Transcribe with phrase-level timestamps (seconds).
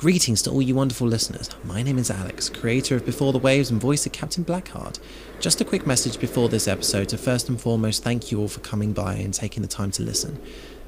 [0.00, 1.50] Greetings to all you wonderful listeners.
[1.62, 4.98] My name is Alex, creator of Before the Waves and voice of Captain Blackheart.
[5.40, 8.60] Just a quick message before this episode to first and foremost thank you all for
[8.60, 10.40] coming by and taking the time to listen.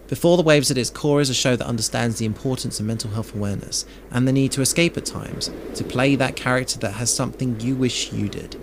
[0.08, 3.10] Before the Waves at its core is a show that understands the importance of mental
[3.10, 7.14] health awareness and the need to escape at times, to play that character that has
[7.14, 8.58] something you wish you did.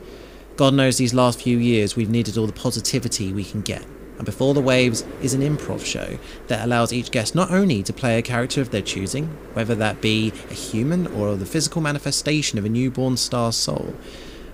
[0.55, 3.85] God knows these last few years we've needed all the positivity we can get
[4.19, 7.93] and Before the Waves is an improv show that allows each guest not only to
[7.93, 12.59] play a character of their choosing, whether that be a human or the physical manifestation
[12.59, 13.95] of a newborn star's soul,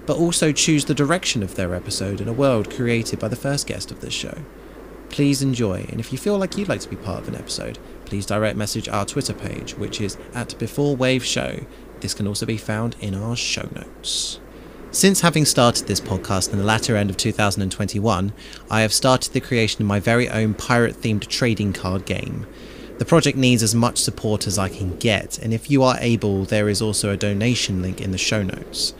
[0.05, 3.65] but also choose the direction of their episode in a world created by the first
[3.65, 4.37] guest of this show.
[5.09, 7.79] Please enjoy, and if you feel like you'd like to be part of an episode,
[8.05, 11.65] please direct message our Twitter page, which is at Before Wave Show.
[12.01, 14.39] This can also be found in our show notes.
[14.95, 18.31] Since having started this podcast in the latter end of 2021,
[18.71, 22.47] I have started the creation of my very own pirate themed trading card game.
[22.97, 26.45] The project needs as much support as I can get, and if you are able,
[26.45, 28.93] there is also a donation link in the show notes.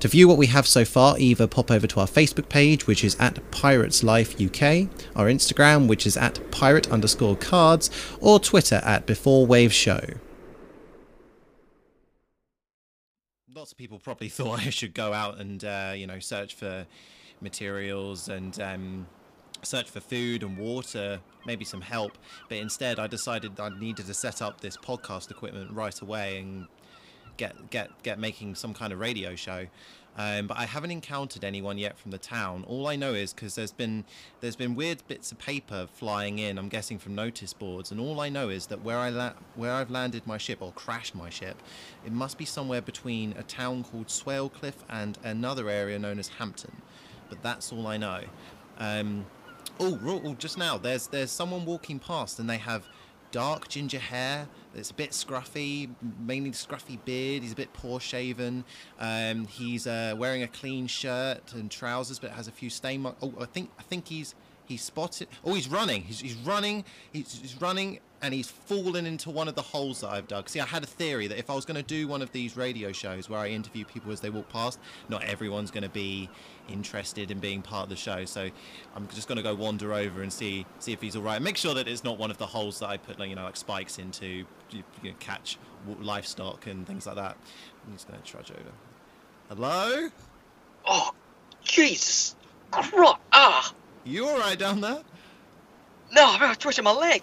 [0.00, 3.04] To view what we have so far, either pop over to our Facebook page, which
[3.04, 8.80] is at Pirates Life UK, our Instagram, which is at pirate underscore cards, or Twitter
[8.82, 10.00] at Before Wave Show.
[13.54, 16.86] Lots of people probably thought I should go out and uh, you know search for
[17.40, 19.06] materials and um,
[19.62, 22.18] search for food and water, maybe some help.
[22.48, 26.66] But instead, I decided I needed to set up this podcast equipment right away and
[27.36, 29.66] get get get making some kind of radio show.
[30.16, 32.64] Um, but I haven't encountered anyone yet from the town.
[32.68, 34.04] All I know is because there's been
[34.40, 36.56] there's been weird bits of paper flying in.
[36.56, 39.72] I'm guessing from notice boards, and all I know is that where I la- where
[39.72, 41.60] I've landed my ship or crashed my ship,
[42.06, 46.80] it must be somewhere between a town called Swalecliffe and another area known as Hampton.
[47.28, 48.20] But that's all I know.
[48.78, 49.26] Um,
[49.80, 52.86] oh, oh, just now there's there's someone walking past, and they have
[53.34, 54.46] dark ginger hair.
[54.76, 55.90] It's a bit scruffy,
[56.20, 57.42] mainly scruffy beard.
[57.42, 58.64] He's a bit poor shaven.
[59.00, 63.18] Um, he's uh, wearing a clean shirt and trousers, but has a few stain marks.
[63.20, 65.28] Oh, I think I think he's he's spotted.
[65.44, 66.02] Oh, he's running.
[66.02, 66.84] He's, he's running.
[67.12, 70.48] He's, he's running and he's fallen into one of the holes that I've dug.
[70.48, 72.56] See, I had a theory that if I was going to do one of these
[72.56, 74.78] radio shows where I interview people as they walk past,
[75.10, 76.30] not everyone's going to be
[76.70, 78.24] interested in being part of the show.
[78.24, 78.48] So
[78.96, 81.40] I'm just going to go wander over and see see if he's all right.
[81.42, 83.44] Make sure that it's not one of the holes that I put, like, you know,
[83.44, 85.58] like spikes into, you know, catch
[86.00, 87.36] livestock and things like that.
[87.86, 88.72] I'm just going to trudge over.
[89.50, 90.08] Hello?
[90.86, 91.10] Oh,
[91.62, 92.36] Jesus!
[92.70, 93.18] Christ!
[93.32, 93.74] Ah!
[94.04, 95.02] You all right down there?
[96.12, 97.22] No, I'm twisting my leg.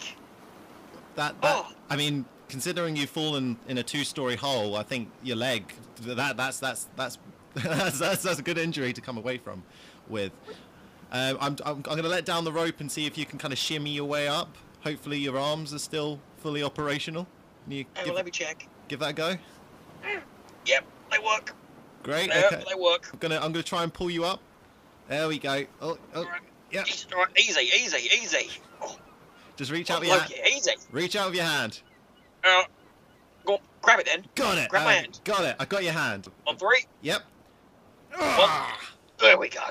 [1.15, 1.73] That, that oh.
[1.89, 6.59] I mean, considering you've fallen in a two-story hole, I think your leg that that's
[6.59, 7.17] that's that's
[7.53, 9.63] that's, that's, that's a good injury to come away from
[10.07, 10.31] with.
[11.11, 13.37] Um, I'm, I'm, I'm going to let down the rope and see if you can
[13.37, 14.55] kind of shimmy your way up.
[14.85, 17.27] Hopefully your arms are still fully operational.
[17.65, 18.67] Can you give, let me check.
[18.87, 19.35] Give that a go.
[20.65, 21.53] Yep, they work.
[22.03, 22.29] Great.
[22.29, 22.63] Yep, okay.
[22.67, 23.09] they work.
[23.11, 24.39] I'm gonna I'm gonna try and pull you up.
[25.07, 25.65] There we go.
[25.81, 26.25] Oh, oh,
[26.71, 26.83] yeah.
[27.37, 28.49] Easy, easy, easy.
[28.81, 28.97] Oh.
[29.55, 30.33] Just reach out with your hand.
[30.53, 30.71] Easy.
[30.91, 31.81] Reach out with your hand.
[32.43, 32.63] Uh,
[33.45, 34.25] go grab it then.
[34.35, 34.69] Got it.
[34.69, 35.19] Grab uh, my hand.
[35.23, 35.55] Got it.
[35.59, 36.27] I got your hand.
[36.47, 36.85] On three.
[37.01, 37.21] Yep.
[39.19, 39.61] There we go.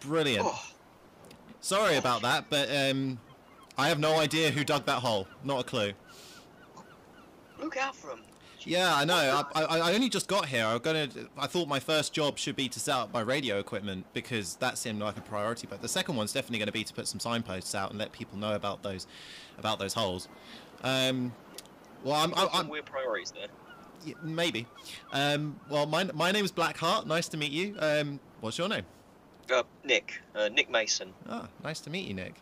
[0.00, 0.46] Brilliant.
[0.46, 0.62] Oh.
[1.60, 3.18] Sorry about that, but um,
[3.76, 5.26] I have no idea who dug that hole.
[5.42, 5.92] Not a clue.
[7.58, 8.20] Look out for him.
[8.66, 9.44] Yeah, I know.
[9.54, 10.66] I, I, I, only just got here.
[10.66, 11.08] I gonna.
[11.38, 14.76] I thought my first job should be to set up my radio equipment because that
[14.76, 15.68] seemed like a priority.
[15.70, 18.10] But the second one's definitely going to be to put some signposts out and let
[18.10, 19.06] people know about those,
[19.56, 20.26] about those holes.
[20.82, 21.32] Um,
[22.02, 22.34] well, I'm.
[22.34, 23.46] I'm, I'm weird priorities there.
[24.04, 24.66] Yeah, maybe.
[25.12, 27.06] Um, well, my my name is Blackheart.
[27.06, 27.76] Nice to meet you.
[27.78, 28.84] Um, what's your name?
[29.48, 30.20] Uh, Nick.
[30.34, 31.12] Uh, Nick Mason.
[31.28, 32.34] Ah, nice to meet you, Nick.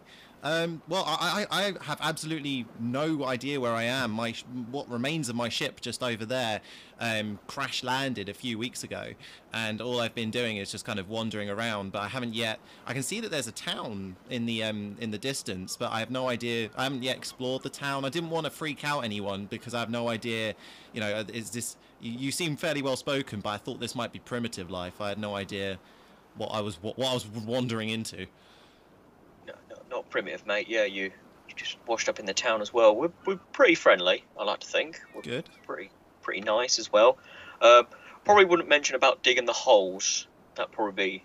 [0.44, 4.10] Um, well, I, I, have absolutely no idea where I am.
[4.10, 4.34] My
[4.70, 6.60] what remains of my ship just over there
[7.00, 9.14] um, crash landed a few weeks ago,
[9.54, 11.92] and all I've been doing is just kind of wandering around.
[11.92, 12.60] But I haven't yet.
[12.86, 16.00] I can see that there's a town in the um, in the distance, but I
[16.00, 16.68] have no idea.
[16.76, 18.04] I haven't yet explored the town.
[18.04, 20.54] I didn't want to freak out anyone because I have no idea.
[20.92, 21.78] You know, is this?
[22.02, 25.00] You seem fairly well spoken, but I thought this might be primitive life.
[25.00, 25.78] I had no idea
[26.36, 28.26] what I was what, what I was wandering into
[29.94, 30.68] not primitive, mate.
[30.68, 31.04] Yeah, you,
[31.48, 32.94] you just washed up in the town as well.
[32.94, 35.00] We're, we're pretty friendly, I like to think.
[35.14, 35.48] We're Good.
[35.66, 35.90] Pretty
[36.22, 37.18] pretty nice as well.
[37.60, 37.84] Uh,
[38.24, 40.26] probably wouldn't mention about digging the holes.
[40.54, 41.24] That'd probably be.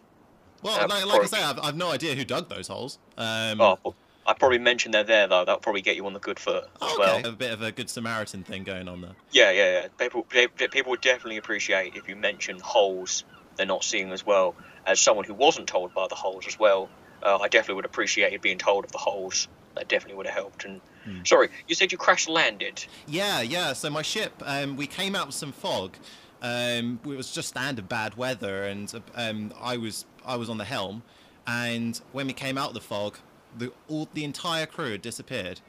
[0.61, 1.19] Well, like, like probably...
[1.19, 2.99] I say, I've, I've no idea who dug those holes.
[3.17, 3.95] Um, oh, well,
[4.27, 5.45] I probably mentioned they're there though.
[5.45, 6.99] That'll probably get you on the good foot as okay.
[6.99, 7.25] well.
[7.25, 9.15] A bit of a good Samaritan thing going on there.
[9.31, 9.87] Yeah, yeah, yeah.
[9.97, 13.23] People, people would definitely appreciate if you mention holes
[13.55, 14.55] they're not seeing as well
[14.85, 16.89] as someone who wasn't told by the holes as well
[17.23, 19.47] uh, I definitely would appreciate being told of the holes.
[19.75, 20.65] That definitely would have helped.
[20.65, 21.23] And Hmm.
[21.23, 22.83] sorry, you said you crash landed.
[23.07, 23.73] Yeah, yeah.
[23.73, 25.95] So my ship, um, we came out with some fog.
[26.41, 30.65] Um, it was just standard bad weather, and um, I was I was on the
[30.65, 31.03] helm.
[31.47, 33.17] And when we came out of the fog,
[33.57, 35.61] the all the entire crew had disappeared,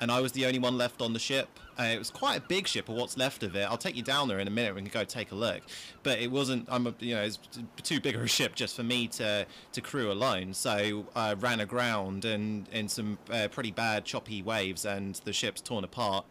[0.00, 1.48] and I was the only one left on the ship.
[1.78, 3.62] Uh, it was quite a big ship, or what's left of it.
[3.62, 4.74] I'll take you down there in a minute.
[4.74, 5.62] We can go take a look.
[6.02, 6.66] But it wasn't.
[6.68, 7.38] I'm a, you know, it's
[7.82, 10.54] too big of a ship just for me to to crew alone.
[10.54, 15.60] So I ran aground and in some uh, pretty bad choppy waves, and the ship's
[15.60, 16.24] torn apart.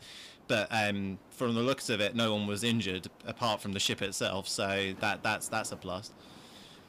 [0.48, 4.02] But um, from the looks of it, no one was injured apart from the ship
[4.02, 4.48] itself.
[4.48, 6.12] So that that's that's a plus.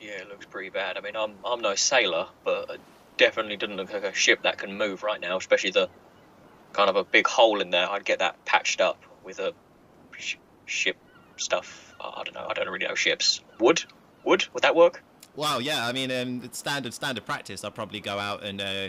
[0.00, 0.96] Yeah, it looks pretty bad.
[0.96, 2.80] I mean, I'm I'm no sailor, but it
[3.16, 5.36] definitely doesn't look like a ship that can move right now.
[5.36, 5.88] Especially the
[6.72, 7.88] kind of a big hole in there.
[7.90, 9.52] I'd get that patched up with a
[10.18, 10.36] sh-
[10.66, 10.96] ship
[11.36, 11.94] stuff.
[12.00, 12.46] I don't know.
[12.48, 13.40] I don't really know ships.
[13.60, 13.84] Wood,
[14.24, 14.46] wood.
[14.54, 15.02] Would that work?
[15.36, 15.86] Wow, yeah.
[15.86, 17.64] I mean, um, it's standard standard practice.
[17.64, 18.88] I'll probably go out and uh,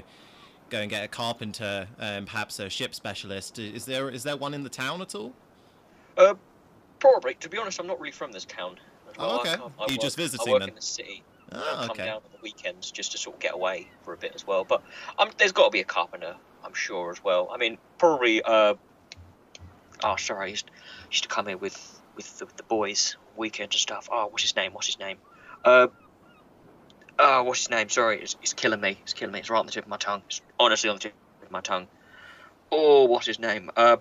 [0.69, 3.59] go and get a carpenter, um, perhaps a ship specialist.
[3.59, 5.33] Is there is there one in the town at all?
[6.17, 6.33] Uh,
[6.99, 7.35] probably.
[7.35, 8.77] To be honest, I'm not really from this town.
[9.09, 9.37] as Oh, well.
[9.37, 9.49] I okay.
[9.51, 10.69] I Are you work- just visiting I work then?
[10.69, 11.23] in the city.
[11.51, 12.05] Oh, I come okay.
[12.05, 14.63] down on the weekends just to sort of get away for a bit as well.
[14.63, 14.83] But
[15.17, 17.49] um, there's got to be a carpenter, I'm sure as well.
[17.51, 18.41] I mean, probably.
[18.41, 18.75] Uh,
[20.03, 20.69] oh, sorry, I used,
[21.09, 24.09] used to come here with with the, the boys weekends and stuff.
[24.11, 24.73] Oh, what's his name?
[24.73, 25.17] What's his name?
[25.63, 25.87] Uh,
[27.17, 27.89] oh, what's his name?
[27.89, 28.99] Sorry, it's, it's killing me.
[29.03, 29.39] It's killing me.
[29.39, 30.21] It's right on the tip of my tongue.
[30.27, 31.13] It's honestly on the tip
[31.43, 31.87] of my tongue.
[32.71, 33.71] Oh, what's his name?
[33.75, 33.97] Uh,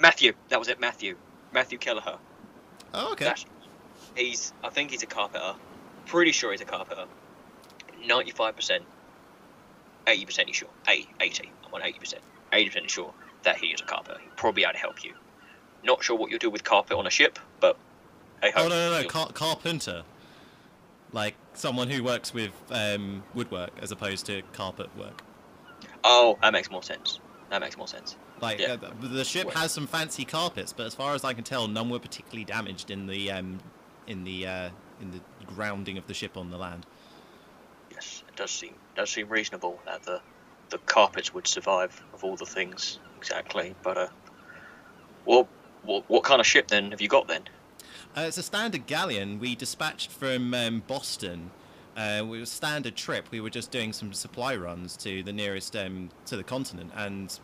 [0.00, 0.32] Matthew.
[0.48, 0.80] That was it.
[0.80, 1.16] Matthew.
[1.52, 2.18] Matthew Kelleher.
[2.94, 3.26] Oh, okay.
[3.26, 3.44] That's,
[4.16, 4.52] he's.
[4.64, 5.54] I think he's a carpenter.
[6.06, 7.04] Pretty sure he's a carpenter.
[8.06, 8.84] Ninety-five percent.
[10.08, 10.68] Eighty percent sure.
[10.88, 11.52] Eight, 80.
[11.66, 12.22] I'm on eighty percent.
[12.52, 13.12] Eighty percent sure
[13.42, 14.18] that he is a carpenter.
[14.20, 15.12] He'll probably able to help you.
[15.84, 17.76] Not sure what you'll do with carpet on a ship, but
[18.42, 18.64] hey ho.
[18.64, 20.02] Oh no no no, car- carpenter.
[21.12, 25.22] Like someone who works with um, woodwork as opposed to carpet work.
[26.04, 27.20] Oh, that makes more sense.
[27.50, 28.16] That makes more sense.
[28.40, 28.76] Like Yeah.
[28.82, 31.88] uh, the- ship has some fancy carpets, but as far as I can tell, none
[31.90, 33.58] were particularly damaged in the um,
[34.06, 34.70] in the uh,
[35.00, 36.86] in the grounding of the ship on the land.
[37.90, 40.20] Yes, it does seem does seem reasonable that the
[40.70, 43.74] the carpets would survive of all the things exactly.
[43.82, 44.08] But uh,
[45.24, 45.48] well,
[45.84, 47.42] what what kind of ship then have you got then?
[48.16, 51.52] Uh, it's a standard galleon we dispatched from um, Boston.
[51.96, 53.26] Uh, was a standard trip.
[53.30, 57.38] We were just doing some supply runs to the nearest um, to the continent, and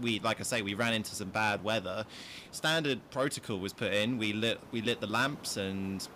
[0.00, 2.04] we, like I say, we ran into some bad weather.
[2.50, 4.18] Standard protocol was put in.
[4.18, 6.06] We lit we lit the lamps, and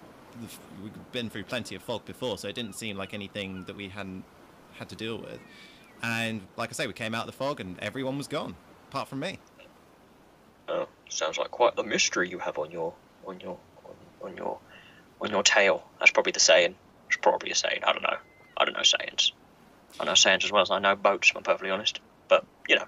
[0.83, 3.89] we've been through plenty of fog before, so it didn't seem like anything that we
[3.89, 4.25] hadn't
[4.81, 5.39] had to deal with.
[6.03, 8.57] And like I say, we came out of the fog, and everyone was gone,
[8.89, 9.39] apart from me.
[10.69, 12.95] Oh, sounds like quite the mystery you have on your
[13.27, 14.59] on your on, on your
[15.21, 15.85] on your tail.
[15.99, 16.75] That's probably the saying.
[17.09, 17.83] It's probably a saying.
[17.87, 18.17] I don't know.
[18.57, 19.33] I don't know sayings.
[19.99, 21.31] I know sayings as well as I know boats.
[21.31, 22.01] If I'm perfectly honest.
[22.29, 22.87] But you know,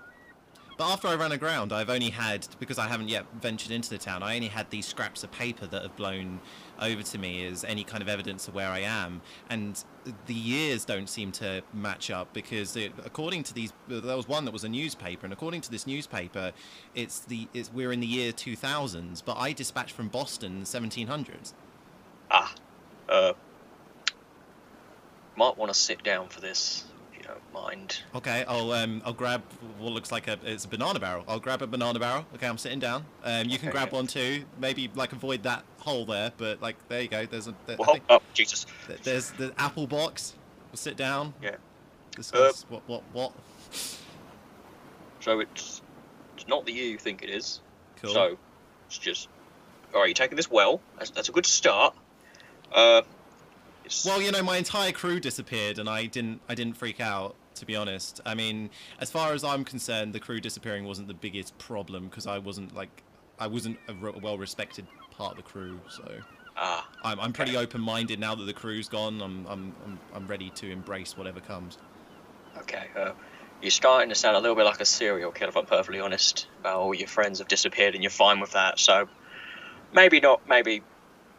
[0.76, 3.98] But after I ran aground, I've only had because I haven't yet ventured into the
[3.98, 4.22] town.
[4.22, 6.40] I only had these scraps of paper that have blown
[6.80, 9.82] over to me as any kind of evidence of where I am, and
[10.26, 14.44] the years don't seem to match up because it, according to these, there was one
[14.46, 16.52] that was a newspaper, and according to this newspaper,
[16.94, 20.66] it's the it's we're in the year 2000s, but I dispatched from Boston in the
[20.66, 21.52] 1700s.
[22.30, 22.54] ah,
[23.08, 23.32] uh,
[25.36, 26.84] might want to sit down for this
[27.22, 28.00] you don't mind.
[28.14, 29.42] Okay, I'll um I'll grab
[29.78, 31.24] what looks like a it's a banana barrel.
[31.28, 32.26] I'll grab a banana barrel.
[32.34, 33.04] Okay, I'm sitting down.
[33.24, 33.96] Um, you can Okay, grab yeah.
[33.96, 34.44] one too.
[34.60, 37.26] Maybe like avoid that hole there, but like there you go.
[37.26, 38.66] There's a there, Well, oh Jesus.
[39.04, 40.34] there's the apple box.
[40.70, 41.34] We'll sit down.
[41.42, 41.56] Yeah.
[42.16, 43.32] Discuss what what what.
[45.20, 45.82] So it's
[46.36, 47.60] it's not the year you think it is.
[48.00, 48.12] Cool.
[48.12, 48.38] So
[48.86, 49.28] it's just
[49.94, 50.06] all right.
[50.08, 50.80] You're taking this well.
[50.98, 51.94] That's, that's a good start.
[52.74, 53.02] Uh,
[54.04, 56.42] Well, you know, my entire crew disappeared, and I didn't.
[56.48, 58.20] I didn't freak out, to be honest.
[58.26, 62.26] I mean, as far as I'm concerned, the crew disappearing wasn't the biggest problem because
[62.26, 63.04] I wasn't like,
[63.38, 65.82] I wasn't a re- well-respected part of the crew.
[65.88, 66.22] So
[66.56, 67.58] ah, I'm, I'm pretty Okay.
[67.58, 69.20] open-minded now that the crew's gone.
[69.22, 71.78] I'm, I'm, I'm, I'm ready to embrace whatever comes.
[72.58, 72.90] okay.
[72.96, 73.12] Uh,
[73.60, 76.48] you're starting to sound a little bit like a serial killer, if I'm perfectly honest.
[76.60, 78.78] About all your friends have disappeared, and you're fine with that.
[78.80, 79.08] So
[79.92, 80.42] maybe not.
[80.48, 80.82] Maybe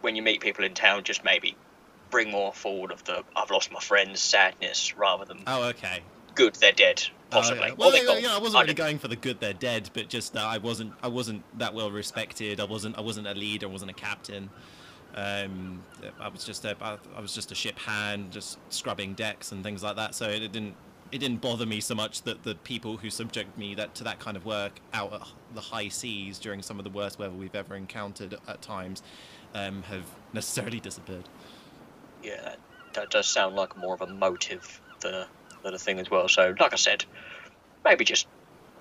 [0.02, 1.58] when you meet people in town, just maybe
[2.14, 6.02] bring more forward of the "I've lost my friends" sadness rather than Oh, okay.
[6.36, 7.72] "good they're dead." Oh, Possibly.
[7.72, 10.08] Well, they're yeah, yeah, I wasn't I really going for the good they're dead, but
[10.08, 12.60] just that I wasn't I wasn't that well respected.
[12.60, 13.68] I wasn't I wasn't a leader.
[13.68, 14.50] I wasn't a captain.
[15.16, 15.84] Um,
[16.20, 19.64] I was just a I I was just a ship hand, just scrubbing decks and
[19.64, 20.14] things like that.
[20.16, 20.76] So it didn't
[21.12, 24.20] it didn't bother me so much that the people who subject me that to that
[24.20, 25.22] kind of work out at
[25.54, 29.04] the high seas during some of the worst weather we've ever encountered at times
[29.54, 31.30] um, have necessarily disappeared.
[32.24, 32.60] Yeah, that,
[32.94, 35.28] that does sound like more of a motive than a,
[35.64, 36.28] than a thing as well.
[36.30, 37.06] So, like I said,
[37.84, 38.28] maybe just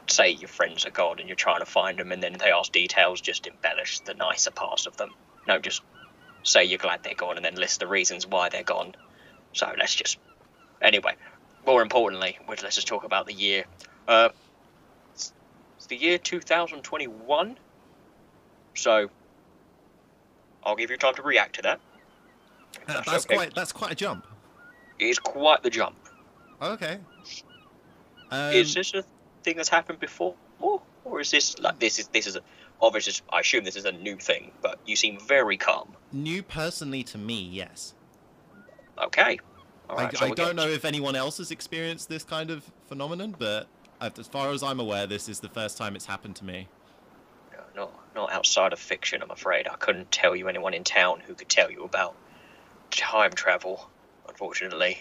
[0.09, 2.73] say your friends are gone and you're trying to find them, and then they ask
[2.73, 3.21] details.
[3.21, 5.11] Just embellish the nicer parts of them.
[5.49, 5.83] No, just
[6.45, 8.95] say you're glad they're gone, and then list the reasons why they're gone.
[9.53, 10.19] So let's just
[10.81, 11.15] anyway.
[11.65, 13.65] More importantly, let's just talk about the year.
[14.09, 14.31] Uh,
[15.15, 15.33] it's
[15.89, 17.57] the year 2021.
[18.75, 19.11] So
[20.65, 21.81] I'll give you time to react to that.
[22.89, 23.35] Uh, that's, that's okay.
[23.37, 24.27] quite that's quite a jump.
[24.99, 25.97] It is quite the jump.
[26.61, 26.99] Okay.
[28.31, 29.05] Um, is this a
[29.43, 30.35] thing that's happened before,
[31.05, 32.41] or is this like this is this is a,
[32.81, 35.95] obviously I assume this is a new thing, but you seem very calm.
[36.13, 37.95] New personally to me, yes.
[39.03, 39.39] Okay.
[39.91, 43.35] Right, I, so I don't know if anyone else has experienced this kind of phenomenon,
[43.39, 43.67] but
[44.01, 46.69] as far as I'm aware, this is the first time it's happened to me.
[47.53, 49.69] No, not not outside of fiction, I'm afraid.
[49.69, 52.15] I couldn't tell you anyone in town who could tell you about
[52.93, 53.91] time travel,
[54.29, 54.99] unfortunately.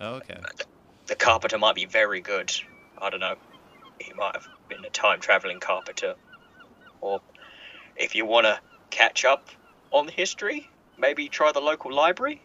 [0.00, 0.34] Oh, okay.
[0.34, 0.64] Uh, the,
[1.08, 2.52] the carpenter might be very good.
[2.98, 3.36] I don't know.
[4.00, 6.14] He might have been a time traveling carpenter.
[7.00, 7.20] Or
[7.96, 9.48] if you want to catch up
[9.90, 12.42] on history, maybe try the local library.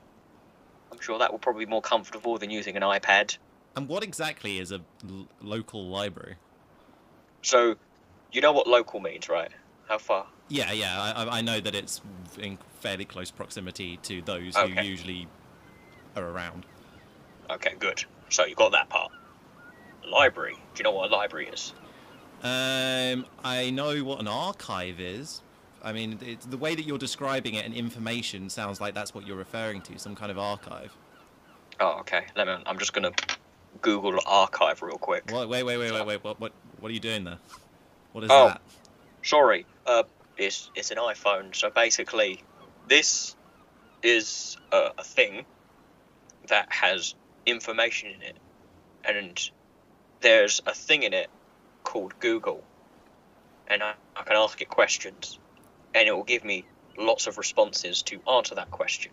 [0.91, 3.37] I'm sure that will probably be more comfortable than using an iPad.
[3.75, 6.35] And what exactly is a l- local library?
[7.43, 7.75] So,
[8.31, 9.51] you know what local means, right?
[9.87, 10.25] How far?
[10.49, 12.01] Yeah, yeah, I, I know that it's
[12.39, 14.73] in fairly close proximity to those okay.
[14.73, 15.27] who usually
[16.15, 16.65] are around.
[17.49, 18.03] Okay, good.
[18.29, 19.11] So you got that part.
[20.09, 20.53] Library.
[20.53, 21.73] Do you know what a library is?
[22.43, 25.41] Um, I know what an archive is.
[25.83, 26.19] I mean,
[26.49, 29.97] the way that you're describing it and information sounds like that's what you're referring to,
[29.99, 30.95] some kind of archive.
[31.79, 32.25] Oh, okay.
[32.35, 32.55] Let me.
[32.65, 33.11] I'm just gonna
[33.81, 35.31] Google archive real quick.
[35.31, 36.23] Wait, wait, wait, wait, wait, wait.
[36.23, 37.37] What, what, what are you doing there?
[38.13, 38.61] What is oh, that?
[39.23, 39.65] Sorry.
[39.85, 40.03] Uh,
[40.37, 41.55] it's it's an iPhone.
[41.55, 42.43] So basically,
[42.87, 43.35] this
[44.03, 45.45] is a, a thing
[46.47, 47.15] that has
[47.45, 48.37] information in it,
[49.03, 49.49] and
[50.21, 51.29] there's a thing in it
[51.83, 52.63] called Google,
[53.67, 55.39] and I, I can ask it questions,
[55.93, 56.65] and it will give me
[56.97, 59.11] lots of responses to answer that question.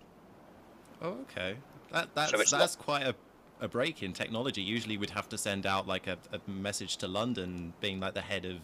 [1.02, 1.56] Oh, okay.
[1.92, 2.84] That that's so that's not...
[2.84, 3.14] quite a
[3.60, 4.62] a break in technology.
[4.62, 8.20] Usually, we'd have to send out like a, a message to London, being like the
[8.20, 8.56] head of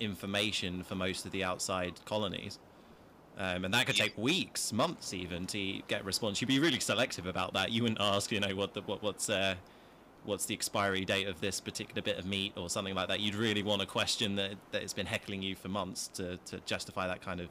[0.00, 2.58] information for most of the outside colonies.
[3.38, 6.40] Um, and that could take weeks, months, even to get a response.
[6.40, 7.70] You'd be really selective about that.
[7.70, 9.54] You wouldn't ask, you know, what the, what what's uh,
[10.24, 13.20] what's the expiry date of this particular bit of meat or something like that.
[13.20, 16.58] You'd really want a question that that has been heckling you for months to, to
[16.66, 17.48] justify that kind of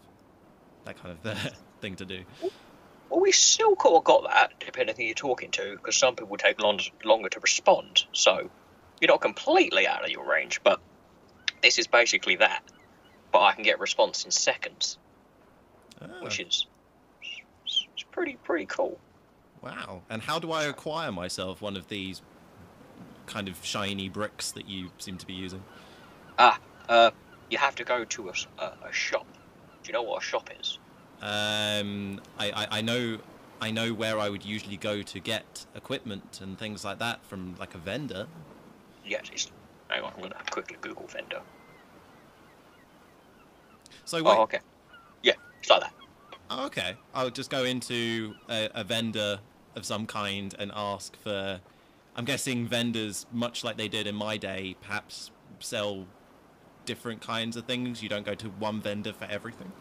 [0.84, 1.50] that kind of uh,
[1.82, 2.24] thing to do.
[3.10, 6.36] Well, we still of got that, depending on who you're talking to, because some people
[6.36, 8.04] take long, longer to respond.
[8.12, 8.50] So
[9.00, 10.82] you're not completely out of your range, but
[11.64, 12.62] this is basically that.
[13.32, 14.98] But I can get a response in seconds
[16.02, 16.24] oh.
[16.24, 16.68] which is
[17.24, 19.00] it's pretty pretty cool.
[19.62, 20.02] Wow!
[20.10, 22.22] And how do I acquire myself one of these
[23.26, 25.64] kind of shiny bricks that you seem to be using?
[26.38, 27.12] Ah, uh,
[27.50, 29.26] you have to go to a, a, a shop.
[29.84, 30.80] Do you know what a shop is?
[31.22, 33.18] Um, I, I, I know
[33.60, 37.56] I know where I would usually go to get equipment and things like that from
[37.60, 38.28] like a vendor.
[39.06, 39.52] Yes,
[39.88, 41.42] hang on, I'm gonna quickly Google vendor.
[44.06, 44.60] So wait, oh, okay.
[45.70, 45.94] Like that.
[46.50, 46.96] Oh, okay.
[47.14, 49.40] I'll just go into a, a vendor
[49.76, 51.60] of some kind and ask for.
[52.16, 56.08] I'm guessing vendors, much like they did in my day, perhaps sell
[56.86, 58.02] different kinds of things.
[58.02, 59.72] You don't go to one vendor for everything.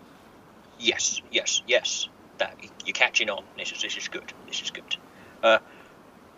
[0.78, 2.08] Yes, yes, yes.
[2.38, 2.54] That
[2.84, 3.44] you're catching on.
[3.56, 4.30] This is this is good.
[4.46, 4.96] This is good.
[5.42, 5.58] Uh,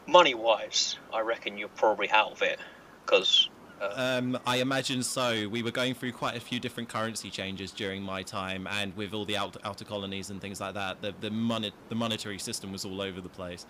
[0.07, 2.61] money wise, I reckon you're probably out of it
[3.05, 3.49] because
[3.81, 5.49] um, I imagine so.
[5.49, 9.15] We were going through quite a few different currency changes during my time, and with
[9.15, 12.73] all the outer, outer colonies and things like that, the the, money, the monetary system
[12.73, 13.67] was all over the place.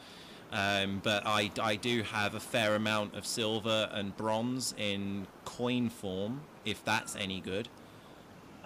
[0.50, 5.90] Um, but I, I do have a fair amount of silver and bronze in coin
[5.90, 7.68] form, if that's any good.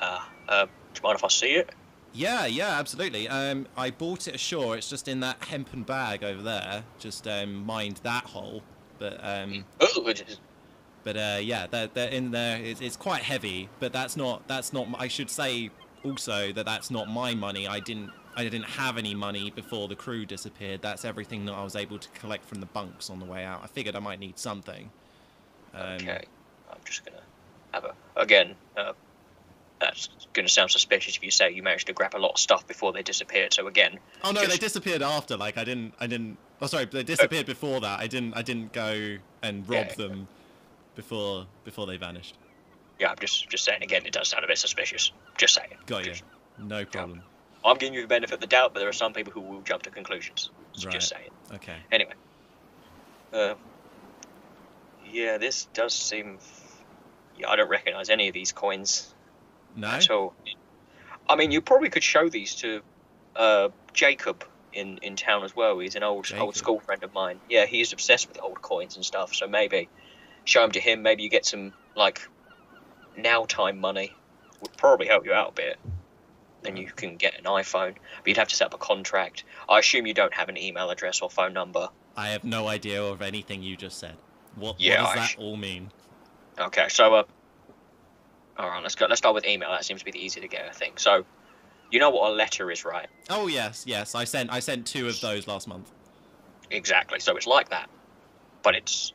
[0.01, 1.71] Uh, uh, do you mind if I see it?
[2.13, 3.29] Yeah, yeah, absolutely.
[3.29, 4.77] Um, I bought it ashore.
[4.77, 6.85] It's just in that hempen bag over there.
[6.99, 8.63] Just um, mind that hole.
[8.99, 10.13] But um, oh,
[11.05, 12.59] but uh, yeah, they're, they're in there.
[12.63, 14.89] It's, it's quite heavy, but that's not that's not.
[14.99, 15.71] I should say
[16.05, 17.67] also that that's not my money.
[17.67, 20.81] I didn't I didn't have any money before the crew disappeared.
[20.83, 23.61] That's everything that I was able to collect from the bunks on the way out.
[23.63, 24.91] I figured I might need something.
[25.75, 26.25] Um, okay,
[26.71, 27.23] I'm just gonna
[27.73, 28.55] have a again.
[28.77, 28.93] Uh,
[29.81, 32.67] that's gonna sound suspicious if you say you managed to grab a lot of stuff
[32.67, 33.53] before they disappeared.
[33.53, 33.99] So again.
[34.23, 34.53] Oh no, just...
[34.53, 35.37] they disappeared after.
[35.37, 35.95] Like I didn't.
[36.01, 36.39] I didn't.
[36.61, 38.01] Oh sorry, they disappeared before that.
[38.01, 38.35] I didn't.
[38.35, 40.29] I didn't go and rob yeah, them
[40.95, 42.37] before before they vanished.
[42.99, 44.07] Yeah, I'm just just saying again.
[44.07, 45.13] It does sound a bit suspicious.
[45.37, 45.71] Just saying.
[45.87, 46.15] Got you.
[46.59, 47.23] No problem.
[47.65, 49.61] I'm giving you the benefit of the doubt, but there are some people who will
[49.63, 50.51] jump to conclusions.
[50.73, 50.95] So right.
[50.95, 51.31] Just saying.
[51.55, 51.77] Okay.
[51.91, 52.13] Anyway.
[53.33, 53.55] Uh,
[55.11, 56.39] yeah, this does seem.
[57.39, 59.15] Yeah, I don't recognise any of these coins
[59.77, 59.89] No.
[59.89, 60.35] at all.
[61.29, 62.83] I mean, you probably could show these to
[63.37, 65.79] uh, Jacob in, in town as well.
[65.79, 66.43] He's an old Jacob.
[66.43, 67.41] old school friend of mine.
[67.49, 69.35] Yeah, he's obsessed with old coins and stuff.
[69.35, 69.89] So maybe
[70.45, 71.03] show them to him.
[71.03, 72.21] Maybe you get some like
[73.17, 74.15] now time money.
[74.61, 75.79] Would probably help you out a bit.
[76.63, 79.43] Then you can get an iPhone, but you'd have to set up a contract.
[79.69, 81.89] I assume you don't have an email address or phone number.
[82.17, 84.15] I have no idea of anything you just said.
[84.55, 85.91] What, Yeah, what I does sh- that all mean?
[86.59, 87.25] Okay, so uh,
[88.59, 89.07] all right, let's go.
[89.07, 89.71] Let's start with email.
[89.71, 91.01] That seems to be the easy to get, I think.
[91.01, 91.25] So,
[91.91, 93.09] you know what a letter is, right?
[93.31, 94.15] Oh yes, yes.
[94.15, 95.91] I sent I sent two of those last month.
[96.71, 97.19] Exactly.
[97.19, 97.91] So it's like that,
[98.63, 99.13] but it's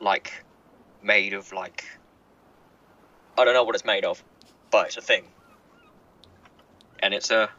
[0.00, 0.44] like
[1.02, 1.84] made of like
[3.36, 4.22] I don't know what it's made of,
[4.70, 5.24] but it's a thing,
[7.02, 7.50] and it's a.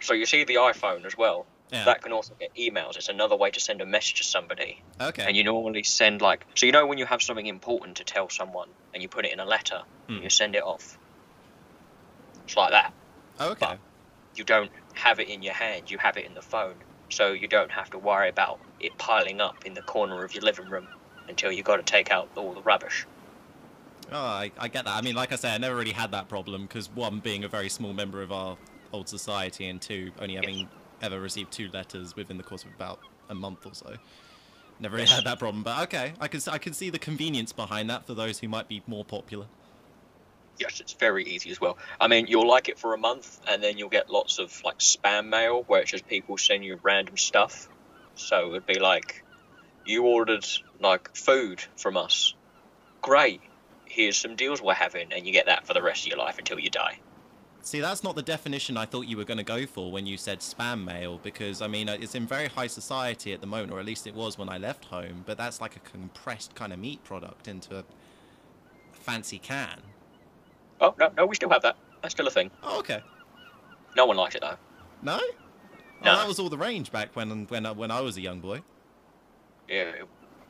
[0.00, 1.46] So you see the iPhone as well.
[1.70, 1.84] Yeah.
[1.86, 2.96] That can also get emails.
[2.96, 4.82] It's another way to send a message to somebody.
[5.00, 5.24] okay.
[5.26, 8.28] And you normally send like so you know when you have something important to tell
[8.28, 10.14] someone and you put it in a letter Hmm.
[10.16, 10.98] and you send it off.
[12.44, 12.92] It's like that.
[13.40, 13.56] okay.
[13.60, 13.78] but-
[14.34, 16.74] You don't have it in your hand, you have it in the phone.
[17.10, 20.42] So you don't have to worry about it piling up in the corner of your
[20.42, 20.88] living room
[21.28, 23.06] until you got to take out all the rubbish.
[24.10, 24.94] Oh, I, I get that.
[24.94, 27.48] I mean, like I say, I never really had that problem because one, being a
[27.48, 28.56] very small member of our
[28.92, 30.68] old society, and two, only having
[31.00, 33.00] ever received two letters within the course of about
[33.30, 33.96] a month or so.
[34.80, 37.88] Never really had that problem, but okay, I can I can see the convenience behind
[37.90, 39.46] that for those who might be more popular.
[40.58, 41.78] Yes, it's very easy as well.
[42.00, 44.78] I mean, you'll like it for a month, and then you'll get lots of like
[44.78, 47.68] spam mail where it's just people send you random stuff.
[48.14, 49.24] So it'd be like,
[49.84, 50.44] you ordered
[50.82, 52.34] like food from us.
[53.00, 53.40] Great.
[53.84, 56.38] Here's some deals we're having, and you get that for the rest of your life
[56.38, 56.98] until you die.
[57.64, 60.16] See, that's not the definition I thought you were going to go for when you
[60.16, 63.78] said spam mail, because I mean, it's in very high society at the moment, or
[63.78, 65.22] at least it was when I left home.
[65.26, 67.84] But that's like a compressed kind of meat product into a
[68.92, 69.80] fancy can.
[70.80, 71.76] Oh no, no, we still have that.
[72.00, 72.50] That's still a thing.
[72.64, 73.00] Oh, okay.
[73.96, 74.56] No one likes it though.
[75.02, 75.18] No.
[76.04, 76.12] No.
[76.12, 78.40] Oh, that was all the range back when when I- when I was a young
[78.40, 78.62] boy.
[79.68, 79.92] Yeah,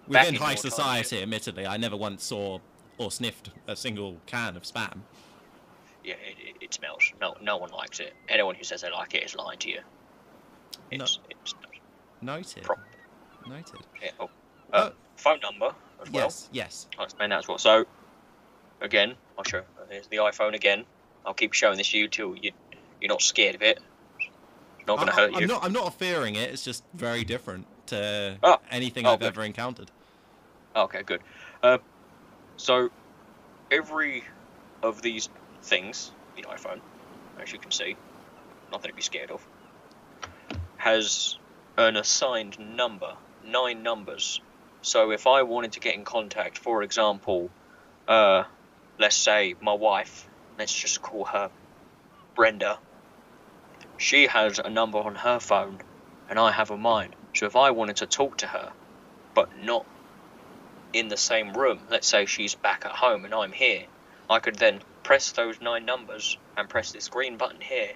[0.09, 2.59] Within high your time, society, admittedly, I never once saw
[2.99, 5.01] or sniffed a single can of spam.
[6.05, 7.13] yeah, it, it, it smells.
[7.21, 8.13] No, no one likes it.
[8.29, 9.81] Anyone who says they like it is lying to you.
[10.93, 11.05] No.
[11.05, 11.55] It's, it's
[12.21, 12.63] Noted.
[12.63, 12.79] Prop.
[13.49, 13.81] Noted.
[14.01, 14.31] yeah, oh.
[14.73, 16.25] Uh, phone number as well.
[16.25, 16.49] Yes.
[16.53, 16.87] Yes.
[16.99, 17.59] I'll explain that as well.
[17.59, 17.85] So,
[18.81, 19.63] again, I'll show.
[19.91, 20.85] Here's the iPhone again.
[21.27, 22.53] I'll keep showing this to you till you
[23.01, 23.81] you're not scared of it.
[24.21, 25.65] It's not going to hurt I'm not.
[25.65, 26.51] I'm not fearing it.
[26.51, 28.59] It's just very different to Oh.
[28.71, 29.27] anything Oh, I've good.
[29.27, 29.91] ever encountered.
[30.75, 31.23] Okay, good.
[31.63, 31.79] Uh,
[32.57, 32.91] so
[33.71, 34.25] every
[34.83, 35.29] of these
[35.63, 36.81] things, the iPhone,
[37.41, 37.97] as you can see,
[38.71, 39.45] nothing to be scared of,
[40.77, 41.39] has
[41.77, 43.15] an assigned number,
[43.45, 44.41] nine numbers.
[44.83, 47.51] So if I wanted to get in contact, for example,
[48.09, 48.45] uh,
[48.99, 51.51] let's say my wife, let's just call her
[52.35, 52.79] Brenda.
[53.99, 55.79] She has a number on her phone,
[56.29, 57.15] and I have a mine.
[57.35, 58.73] So if I wanted to talk to her,
[59.35, 59.87] but not
[60.93, 63.85] in the same room, let's say she's back at home and I'm here,
[64.29, 67.93] I could then press those nine numbers and press this green button here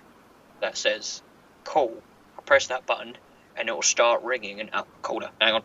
[0.61, 1.23] that says
[1.65, 2.03] call.
[2.39, 3.17] I press that button
[3.57, 5.31] and it will start ringing and oh, call her.
[5.41, 5.63] Hang on.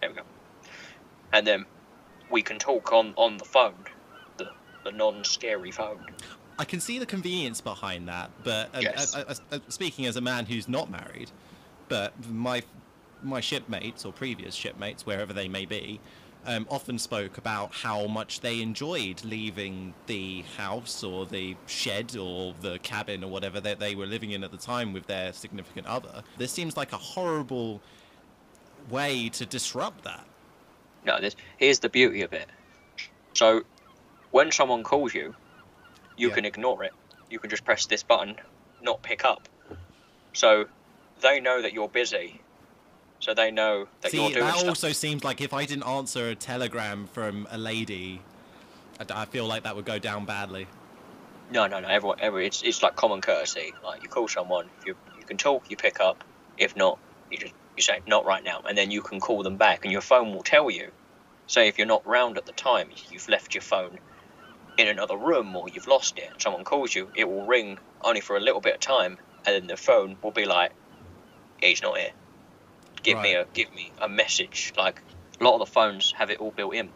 [0.00, 0.22] There we go.
[1.32, 1.66] And then
[2.30, 3.74] we can talk on, on the phone,
[4.38, 4.48] the,
[4.84, 5.98] the non scary phone.
[6.58, 9.14] I can see the convenience behind that, but uh, Yes.
[9.14, 11.30] uh, uh, uh, speaking as a man who's not married,
[11.88, 12.62] but my
[13.22, 16.00] my shipmates or previous shipmates, wherever they may be,
[16.44, 22.54] um, often spoke about how much they enjoyed leaving the house or the shed or
[22.60, 25.86] the cabin or whatever that they were living in at the time with their significant
[25.86, 26.22] other.
[26.36, 27.80] This seems like a horrible
[28.90, 30.26] way to disrupt that.
[31.04, 32.50] No, this, here's the beauty of it.
[33.34, 33.62] So,
[34.30, 35.34] when someone calls you,
[36.16, 36.34] you Yeah.
[36.34, 36.92] can ignore it.
[37.30, 38.36] You can just press this button,
[38.80, 39.48] not pick up.
[40.34, 40.66] So,
[41.20, 42.41] they know that you're busy.
[43.22, 44.68] So they know that See, you're doing that stuff.
[44.68, 48.20] also seems like if I didn't answer a telegram from a lady,
[48.98, 50.66] I, I feel like that would go down badly.
[51.52, 51.86] No, no, no.
[51.86, 53.74] Everyone, every it's it's like common courtesy.
[53.84, 56.24] Like you call someone, if you you can talk, you pick up.
[56.58, 56.98] If not,
[57.30, 59.92] you just you say not right now, and then you can call them back, and
[59.92, 60.90] your phone will tell you.
[61.46, 64.00] Say if you're not round at the time, you've left your phone
[64.78, 66.28] in another room or you've lost it.
[66.32, 69.54] and Someone calls you, it will ring only for a little bit of time, and
[69.54, 70.72] then the phone will be like,
[71.60, 72.10] "He's not here.
[73.02, 75.00] Give me a give me a message." Like
[75.40, 76.90] a lot of the phones have it all built in.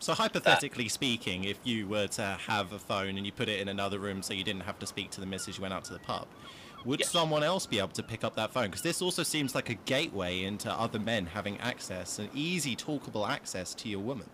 [0.00, 3.68] So hypothetically speaking, if you were to have a phone and you put it in
[3.68, 5.92] another room so you didn't have to speak to the missus, you went out to
[5.94, 6.26] the pub,
[6.84, 7.10] would Yes.
[7.10, 8.66] someone else be able to pick up that phone?
[8.66, 13.26] Because this also seems like a gateway into other men having access, an easy talkable
[13.26, 14.28] access to your woman.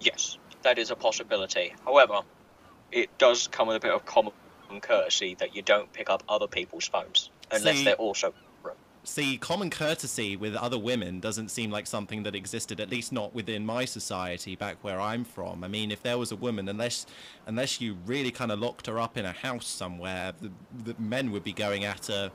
[0.00, 1.74] Yes, that is a possibility.
[1.84, 2.20] However,
[2.92, 4.32] it does come with a bit of common
[4.80, 8.32] courtesy that you don't pick up other people's phones unless See- they're also.
[9.06, 13.34] See, common courtesy with other women doesn't seem like something that existed, at least not
[13.34, 15.62] within my society back where I'm from.
[15.62, 17.04] I mean, if there was a woman, unless
[17.46, 20.50] unless you really kind of locked her up in a house somewhere, the,
[20.84, 22.32] the men would be going at her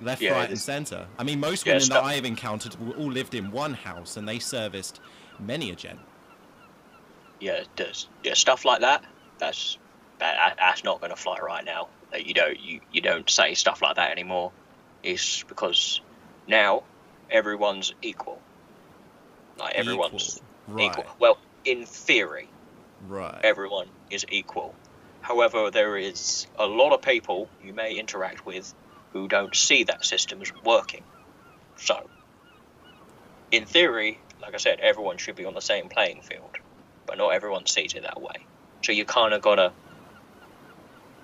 [0.00, 1.06] left, Yeah, right, and centre.
[1.16, 4.28] I mean, most Yeah, women that I have encountered all lived in one house, and
[4.28, 4.98] they serviced
[5.38, 6.00] many a gent.
[7.40, 8.08] Yeah, does.
[8.24, 9.04] Yeah, stuff like that.
[9.38, 9.78] That's
[10.18, 11.88] that, that's not going to fly right now.
[12.16, 14.50] You don't you, you don't say stuff like that anymore.
[15.02, 16.00] It's because
[16.46, 16.82] now
[17.30, 18.40] everyone's equal.
[19.58, 20.84] Like everyone's Equal.
[20.84, 21.06] equal.
[21.18, 22.48] Well, in theory,
[23.08, 23.40] Right.
[23.42, 24.74] everyone is equal.
[25.20, 28.72] However, there is a lot of people you may interact with
[29.12, 31.04] who don't see that system as working.
[31.76, 32.08] So,
[33.50, 36.56] in theory, like I said, everyone should be on the same playing field,
[37.06, 38.46] but not everyone sees it that way.
[38.82, 39.72] So you kind of gotta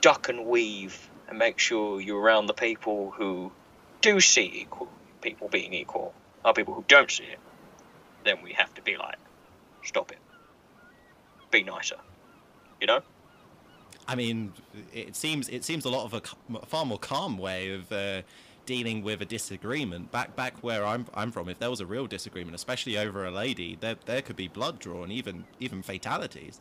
[0.01, 3.53] duck and weave and make sure you're around the people who
[4.05, 4.88] do see equal
[5.23, 6.12] people being equal.
[6.45, 7.38] Are people who don't see it,
[8.25, 9.17] then we have to be like,
[9.83, 10.19] stop it.
[11.51, 11.97] Be nicer.
[12.81, 13.01] You know?
[14.07, 14.53] I mean,
[14.93, 18.21] it seems it seems a lot of a far more calm way of uh,
[18.67, 20.12] dealing with a disagreement.
[20.12, 23.31] Back back where I'm I'm from, if there was a real disagreement, especially over a
[23.31, 26.61] lady, there there could be blood drawn, even even fatalities.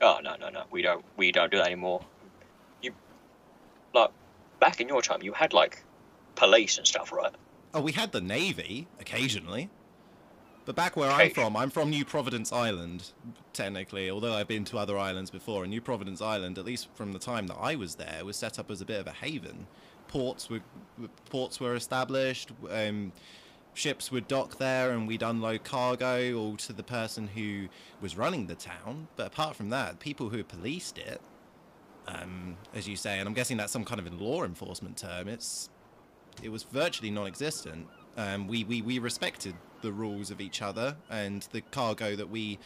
[0.00, 2.04] Oh no no no, we don't we don't do that anymore.
[2.80, 2.92] You
[3.92, 4.10] like
[4.60, 5.82] back in your time, you had like
[6.34, 7.34] police and stuff, right?
[7.74, 9.70] Oh, we had the navy occasionally,
[10.64, 13.12] but back where I'm from, I'm from New Providence Island,
[13.52, 14.10] technically.
[14.10, 17.18] Although I've been to other islands before, and New Providence Island, at least from the
[17.18, 19.66] time that I was there, was set up as a bit of a haven.
[20.08, 20.60] Ports were
[21.30, 22.52] ports were established.
[22.70, 23.12] Um,
[23.74, 27.68] ships would dock there, and we'd unload cargo all to the person who
[28.00, 29.08] was running the town.
[29.16, 31.20] But apart from that, people who policed it,
[32.06, 35.28] um, as you say, and I'm guessing that's some kind of a law enforcement term.
[35.28, 35.70] It's
[36.42, 37.86] it was virtually non-existent.
[38.16, 42.58] Um, we, we we respected the rules of each other and the cargo that we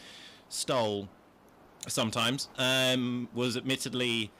[0.49, 1.09] stole.
[1.87, 4.31] Sometimes um, was admittedly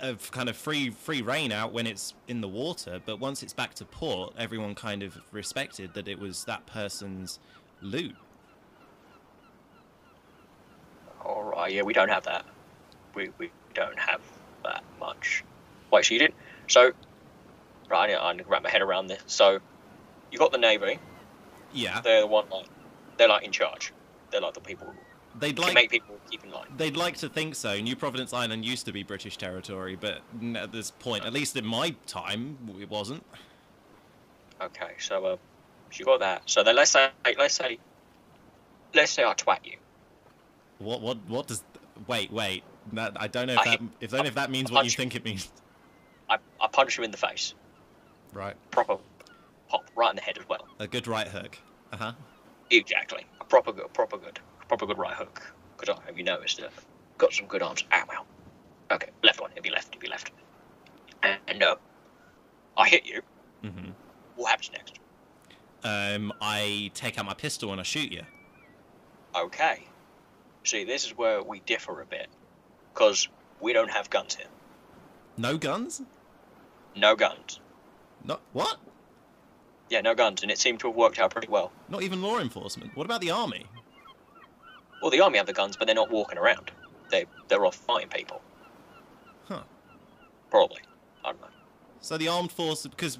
[0.00, 3.52] of kind of free free reign out when it's in the water, but once it's
[3.52, 7.38] back to port, everyone kind of respected that it was that person's
[7.80, 8.14] loot.
[11.24, 12.44] All right, yeah, we don't have that.
[13.14, 14.20] We we don't have
[14.62, 15.44] that much.
[15.90, 16.34] Wait, so you didn't?
[16.68, 16.92] So
[17.88, 19.22] right, I need, I to wrap my head around this.
[19.26, 19.60] So
[20.30, 20.98] you got the navy.
[21.72, 22.66] Yeah, They're the one like
[23.16, 23.92] they're like in charge.
[24.30, 24.92] They're like the people
[25.38, 26.66] they'd can like make people keep in line.
[26.76, 27.80] They'd like to think so.
[27.80, 30.20] New Providence Island used to be British territory, but
[30.56, 33.24] at this point, at least in my time, it wasn't.
[34.60, 35.36] Okay, so uh,
[35.92, 36.42] you got that.
[36.46, 37.78] So then let's say let's say
[38.94, 39.76] let's say I twat you.
[40.78, 41.00] What?
[41.00, 41.18] What?
[41.28, 41.62] What does?
[42.06, 42.64] Wait, wait.
[42.92, 44.90] That, I don't know if I that hit- if, don't if that means what you
[44.90, 45.50] think it means.
[46.28, 47.54] I, I punch you in the face.
[48.34, 48.56] Right.
[48.70, 48.98] Proper
[49.68, 50.66] pop right in the head as well.
[50.80, 51.56] A good right hook.
[51.92, 52.12] Uh huh.
[52.70, 53.26] Exactly.
[53.40, 55.54] A proper good, proper good, proper good right hook.
[55.78, 56.86] Because I have you noticed that I've
[57.18, 57.84] got some good arms.
[57.92, 58.24] Ow, ow.
[58.90, 59.50] Okay, left one.
[59.52, 59.88] It'll be left.
[59.94, 60.32] It'll be left.
[61.22, 61.76] And, and uh,
[62.76, 63.22] I hit you.
[63.62, 63.90] Mm-hmm.
[64.36, 64.98] What happens next?
[65.84, 68.22] Um, I take out my pistol and I shoot you.
[69.34, 69.84] Okay.
[70.64, 72.28] See, this is where we differ a bit.
[72.92, 73.28] Because
[73.60, 74.46] we don't have guns here.
[75.36, 76.02] No guns?
[76.96, 77.60] No guns.
[78.24, 78.78] Not what?
[79.90, 81.70] Yeah, no guns, and it seemed to have worked out pretty well.
[81.88, 82.96] Not even law enforcement.
[82.96, 83.66] What about the army?
[85.02, 86.70] Well, the army have the guns, but they're not walking around.
[87.10, 88.40] They they're off fighting people.
[89.46, 89.62] Huh.
[90.50, 90.80] Probably.
[91.24, 91.48] I don't know.
[92.00, 93.18] So the armed force, because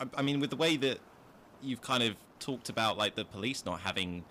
[0.00, 0.98] I, I mean, with the way that
[1.62, 4.24] you've kind of talked about like the police not having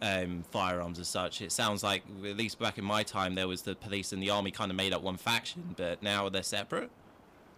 [0.00, 3.62] um, firearms as such, it sounds like at least back in my time there was
[3.62, 6.90] the police and the army kind of made up one faction, but now they're separate.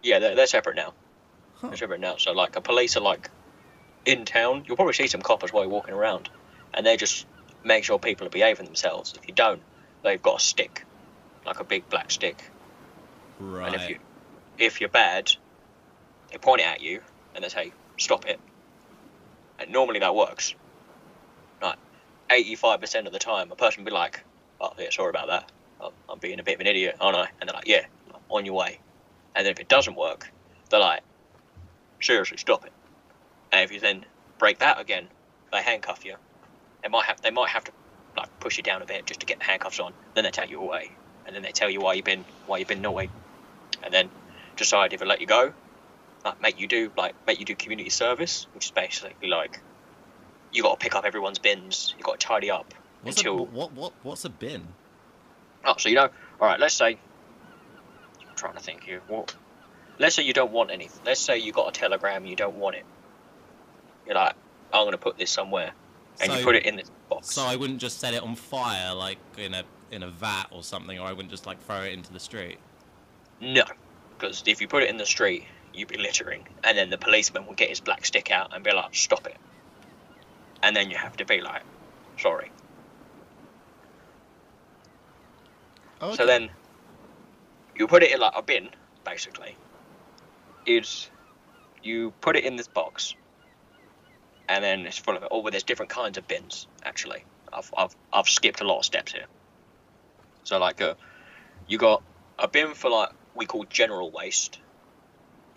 [0.03, 0.93] Yeah, they're, they're separate now.
[1.61, 1.69] Huh.
[1.69, 2.17] They're separate now.
[2.17, 3.29] So like, the police are like
[4.05, 4.63] in town.
[4.67, 6.29] You'll probably see some coppers while you're walking around,
[6.73, 7.25] and they just
[7.63, 9.13] make sure people are behaving themselves.
[9.19, 9.61] If you don't,
[10.03, 10.85] they've got a stick,
[11.45, 12.37] like a big black stick,
[13.39, 13.67] Right.
[13.67, 13.97] and if you
[14.57, 15.31] if you're bad,
[16.31, 17.01] they point it at you
[17.35, 18.39] and they say stop it.
[19.59, 20.55] And normally that works.
[21.61, 21.77] Like
[22.31, 24.23] eighty-five percent of the time, a person will be like,
[24.61, 25.51] "Oh, yeah, sorry about that.
[26.09, 27.85] I'm being a bit of an idiot, aren't I?" And they're like, "Yeah,
[28.29, 28.79] on your way."
[29.35, 30.31] And then if it doesn't work,
[30.69, 31.01] they're like,
[32.01, 32.73] "Seriously, stop it."
[33.51, 34.05] And if you then
[34.37, 35.07] break that again,
[35.51, 36.15] they handcuff you.
[36.83, 37.71] They might have they might have to
[38.15, 39.93] like push you down a bit just to get the handcuffs on.
[40.13, 40.91] Then they take you away,
[41.25, 43.09] and then they tell you why you've been why you've been naughty,
[43.83, 44.09] and then
[44.55, 45.53] decide if they let you go,
[46.25, 49.61] like make you do like make you do community service, which is basically like
[50.51, 53.43] you got to pick up everyone's bins, you got to tidy up What's until a,
[53.43, 54.67] what what what's a bin?
[55.65, 56.09] Oh, so you know,
[56.41, 56.59] all right.
[56.59, 56.97] Let's say
[58.27, 59.01] I'm trying to think here.
[59.07, 59.35] What?
[59.99, 61.01] Let's say you don't want anything.
[61.05, 62.85] Let's say you got a telegram and you don't want it.
[64.05, 64.35] You're like,
[64.73, 65.71] I'm gonna put this somewhere,
[66.21, 67.31] and So- you put it in this box.
[67.33, 70.63] So I wouldn't just set it on fire like in a in a vat or
[70.63, 72.57] something, or I wouldn't just like throw it into the street.
[73.39, 73.63] No,
[74.17, 77.45] because if you put it in the street, you'd be littering, and then the policeman
[77.45, 79.37] will get his black stick out and be like, "Stop it,"
[80.61, 81.63] and then you have to be like,
[82.19, 82.51] "Sorry."
[86.01, 86.49] Oh, So then
[87.75, 88.69] you put it in like a bin,
[89.03, 89.55] basically.
[90.67, 91.09] Is
[91.81, 93.15] you put it in this box,
[94.49, 95.29] and then it's full of it.
[95.31, 96.67] Oh, there's different kinds of bins.
[96.83, 99.25] Actually, I've I've I've skipped a lot of steps here.
[100.43, 100.95] So like, uh,
[101.67, 102.03] you got
[102.37, 104.59] a bin for like we call general waste.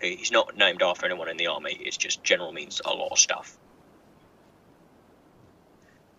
[0.01, 1.77] He's not named after anyone in the army.
[1.79, 3.57] It's just general means a lot of stuff.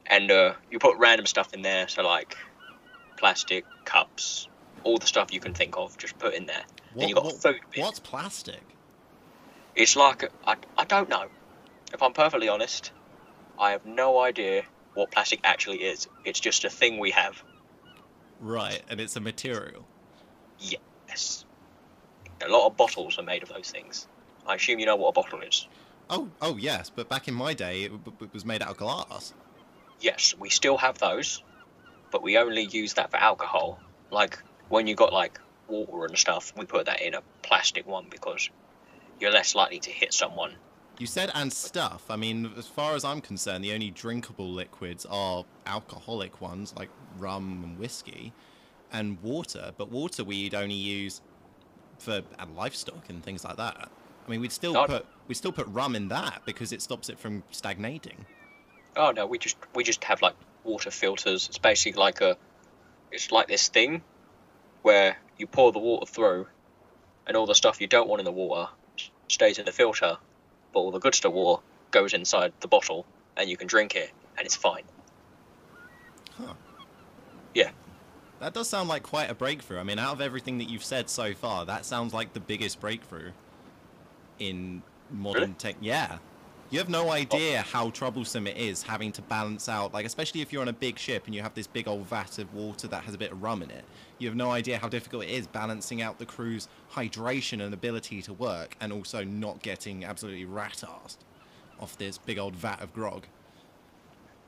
[0.07, 2.37] And uh, you put random stuff in there, so like
[3.17, 4.49] plastic cups,
[4.85, 6.63] all the stuff you can think of, just put in there.
[6.95, 7.83] then you got what- food bin.
[7.85, 8.61] What's plastic?
[9.75, 11.27] It's like I, I don't know.
[11.93, 12.93] If I'm perfectly honest,
[13.59, 16.09] I have no idea what plastic actually is.
[16.25, 17.43] It's just a thing we have.
[18.41, 19.87] Right, and it's a material.
[20.59, 21.45] Yes.
[22.45, 24.09] A lot of bottles are made of those things.
[24.47, 25.67] I assume you know what a bottle is.
[26.11, 28.77] Oh, oh yes, but back in my day, it, w- it was made out of
[28.77, 29.33] glass.
[30.01, 31.43] Yes, we still have those,
[32.11, 33.79] but we only use that for alcohol.
[34.11, 38.07] Like when you got like water and stuff, we put that in a plastic one
[38.11, 38.51] because
[39.23, 40.53] you're less likely to hit someone.
[40.99, 42.11] You said and stuff.
[42.11, 46.91] I mean, as far as I'm concerned, the only drinkable liquids are alcoholic ones like
[47.17, 48.33] rum and whiskey,
[48.93, 49.73] and water.
[49.79, 51.23] But water we'd only use
[51.99, 52.23] for
[52.55, 53.89] livestock and things like that.
[54.27, 57.19] I mean, we'd still put we still put rum in that because it stops it
[57.19, 58.27] from stagnating.
[58.97, 61.49] Oh no, we just we just have like water filters.
[61.49, 62.37] It's basically like a,
[63.13, 64.03] it's like this thing,
[64.83, 66.49] where you pour the water through,
[67.27, 68.69] and all the stuff you don't want in the water
[69.33, 70.17] stays in the filter,
[70.73, 74.11] but all the good stuff water goes inside the bottle, and you can drink it,
[74.37, 74.85] and it's fine.
[76.39, 76.55] Huh.
[77.55, 77.71] Yeah.
[78.41, 79.79] That does sound like quite a breakthrough.
[79.79, 82.81] I mean, out of everything that you've said so far, that sounds like the biggest
[82.81, 83.33] breakthrough
[84.39, 85.55] in modern Really?
[85.55, 85.77] tech.
[85.81, 86.19] Yeah.
[86.73, 87.11] You have no oh.
[87.11, 90.73] idea how troublesome it is having to balance out, like, especially if you're on a
[90.73, 93.31] big ship and you have this big old vat of water that has a bit
[93.31, 93.85] of rum in it.
[94.19, 98.23] You have no idea how difficult it is balancing out the crew's hydration and ability
[98.23, 101.19] to work and also not getting absolutely rat-assed
[101.79, 103.27] off this big old vat of grog.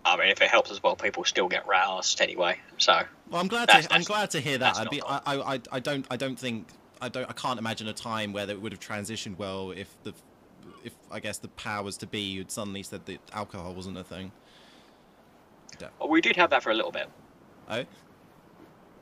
[0.07, 2.59] I mean, if it helps as well, people still get roused anyway.
[2.79, 4.79] So Well, I'm glad That's- to I'm glad to hear that.
[4.79, 6.69] I'd be, I, I I I don't I don't think
[7.03, 10.15] I don't I can't imagine a time where it would have transitioned well if the
[10.85, 14.33] if I guess the powers to be you'd suddenly said that alcohol wasn't a thing.
[15.99, 17.09] well, we did have that for a little bit,
[17.69, 17.85] Oh,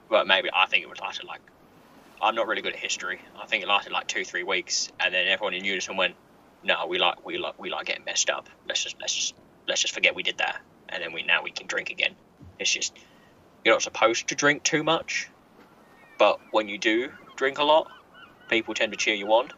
[0.08, 1.40] but maybe I think it was lasted like.
[2.20, 3.20] I'm not really good at history.
[3.36, 6.14] I think it lasted like two, three weeks, and then everyone in unison went,
[6.62, 8.48] "No, we like, we like, we like getting messed up.
[8.68, 9.34] Let's just, let's just,
[9.66, 12.14] let's just forget we did that, and then we now we can drink again."
[12.60, 12.96] It's just
[13.64, 15.28] you're not supposed to drink too much,
[16.16, 17.90] but when you do drink a lot,
[18.48, 19.50] people tend to cheer you on.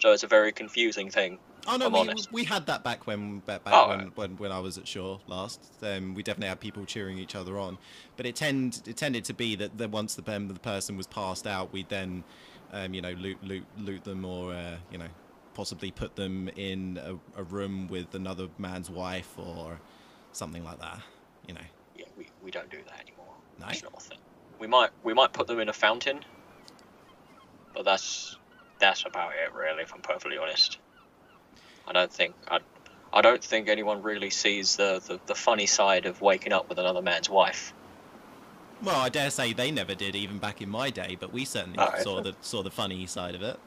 [0.00, 1.38] So it's a very confusing thing.
[1.66, 4.16] oh no, I'm we, we had that back when back, back Oh, when, right.
[4.16, 5.60] when when I was at Shore last.
[5.82, 7.76] Um, we definitely had people cheering each other on,
[8.16, 11.06] but it tend it tended to be that, that once the um, the person was
[11.06, 12.24] passed out, we'd then
[12.72, 15.08] um, you know loot loot loot them or uh, you know
[15.52, 19.78] possibly put them in a, a room with another man's wife or
[20.32, 21.00] something like that.
[21.46, 21.60] You know.
[21.96, 23.34] Yeah, we, we don't do that anymore.
[23.58, 23.66] No?
[23.68, 24.18] It's not a thing.
[24.58, 26.20] We might we might put them in a fountain,
[27.74, 28.36] but that's
[28.80, 29.82] that's about it really.
[29.82, 30.78] If I'm perfectly honest,
[31.86, 32.58] I don't think I
[33.12, 36.78] I don't think anyone really sees the, the, the funny side of waking up with
[36.78, 37.72] another man's wife.
[38.82, 41.16] Well, I dare say they never did, even back in my day.
[41.18, 42.02] But we certainly Alright.
[42.02, 43.58] saw the saw the funny side of it.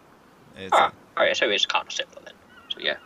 [0.57, 2.33] It's, Ah, alright, so it's kind of simpler then.
[2.69, 2.97] So yeah,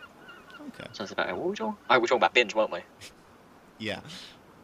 [0.68, 0.90] okay.
[0.94, 1.36] so that's about it.
[1.36, 1.78] What were we talking?
[1.90, 2.80] Oh, we were talking about bins, weren't we?
[3.80, 4.00] Yeah.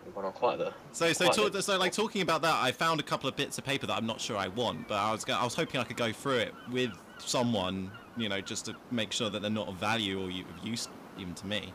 [0.06, 0.74] We went on quite the.
[0.92, 3.64] So, so, talk, so, like talking about that, I found a couple of bits of
[3.64, 5.84] paper that I'm not sure I want, but I was, go- I was hoping I
[5.84, 6.92] could go through it with
[7.28, 10.88] someone, you know, just to make sure that they're not of value or of use
[11.18, 11.74] even to me.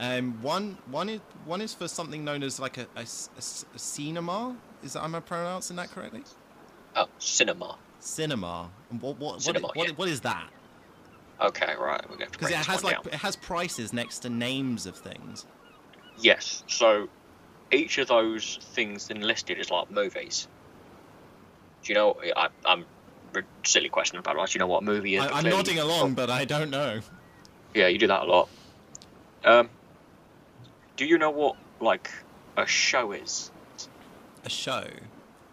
[0.00, 4.56] Um, one, one is, one is for something known as like a cinema.
[4.82, 6.22] Is that am I pronouncing that correctly?
[6.94, 7.78] Oh, cinema.
[8.00, 8.70] Cinema.
[8.90, 9.94] And what, what, what, Cinema, what, yeah.
[9.94, 10.48] what is that?
[11.40, 12.00] Okay, right.
[12.08, 13.12] We're going to Because it has like down.
[13.12, 15.46] it has prices next to names of things.
[16.18, 16.64] Yes.
[16.66, 17.08] So
[17.70, 20.48] each of those things then listed is like movies.
[21.82, 22.16] Do you know?
[22.36, 22.84] I, I'm
[23.64, 25.24] silly question about like, you know what movie is.
[25.24, 27.00] I, I'm nodding along, but I don't know.
[27.74, 28.48] Yeah, you do that a lot.
[29.44, 29.68] Um,
[30.96, 32.10] do you know what like
[32.56, 33.50] a show is?
[34.44, 34.84] A show,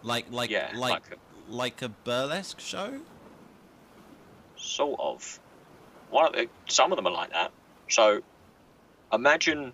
[0.02, 3.00] like like yeah, like like like a burlesque show.
[4.56, 5.40] sort of.
[6.10, 7.52] One of the, some of them are like that.
[7.88, 8.22] So,
[9.12, 9.72] imagine.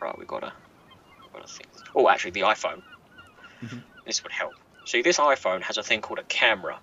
[0.00, 0.52] Right, we gotta.
[1.20, 1.68] we gotta think.
[1.94, 2.82] Oh, actually, the iPhone.
[3.62, 3.82] Mhm.
[4.06, 4.54] This would help.
[4.84, 6.78] See, this iPhone has a thing called a camera,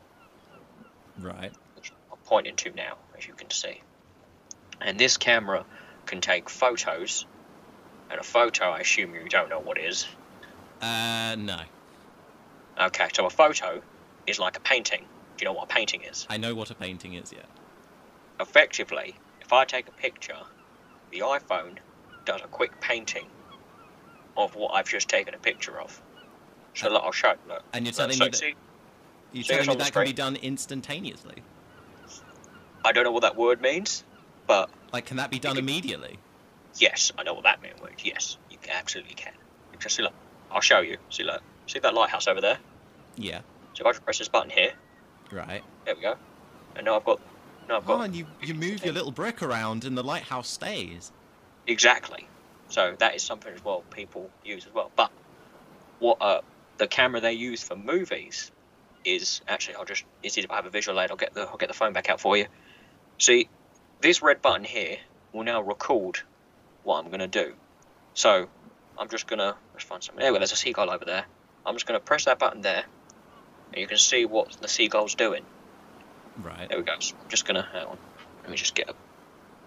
[1.19, 1.51] Right.
[1.75, 3.81] which I'm pointing to now, as you can see.
[4.81, 5.65] And this camera
[6.05, 7.25] can take photos.
[8.09, 10.07] And a photo, I assume you don't know what is.
[10.81, 11.59] Uh, no.
[12.79, 13.81] Okay, so a photo
[14.25, 15.01] is like a painting.
[15.37, 16.25] Do you know what a painting is?
[16.29, 17.31] I know what a painting is.
[17.31, 17.39] Yeah.
[18.39, 20.37] effectively, if I take a picture,
[21.11, 21.77] the iPhone
[22.25, 23.25] does a quick painting
[24.37, 26.01] of what I've just taken a picture of.
[26.87, 27.33] Look, I'll show.
[27.47, 28.41] Look, And you're look, telling me that
[29.33, 31.43] you're telling me that can be done instantaneously.
[32.85, 34.03] I don't know what that word means,
[34.47, 36.17] but Like, can that be done could- immediately?
[36.77, 37.75] yes, I know what that means.
[38.03, 39.33] Yes, you absolutely can.
[39.87, 40.13] See, look,
[40.51, 40.97] I'll show you.
[41.09, 42.57] See, look, see that lighthouse over there.
[43.15, 43.39] Yeah.
[43.73, 44.73] So if I just press this button here,
[45.31, 45.63] Right.
[45.85, 46.15] there we go,
[46.75, 47.19] and now I've got,
[47.67, 50.47] now I've Oh, got and you you move your little brick around, and the lighthouse
[50.49, 51.11] stays.
[51.67, 52.27] Exactly.
[52.69, 54.91] So that is something as well people use as well.
[54.95, 55.11] But
[55.99, 56.41] what uh,
[56.79, 58.51] the camera they use for movies
[59.05, 61.11] is actually I'll just it's easy if I have a visual aid.
[61.11, 62.47] I'll get the I'll get the phone back out for you.
[63.19, 63.49] See,
[64.01, 64.97] this red button here
[65.33, 66.19] will now record
[66.83, 67.53] what I'm gonna do.
[68.13, 68.47] So
[68.97, 70.21] I'm just gonna let's find something.
[70.21, 71.25] There, we go, there's a seagull over there.
[71.65, 72.85] I'm just gonna press that button there,
[73.73, 75.43] and you can see what the seagull's doing.
[76.41, 76.69] Right.
[76.69, 76.95] There we go.
[76.99, 77.97] So I'm just gonna hang on.
[78.41, 78.95] Let me just get a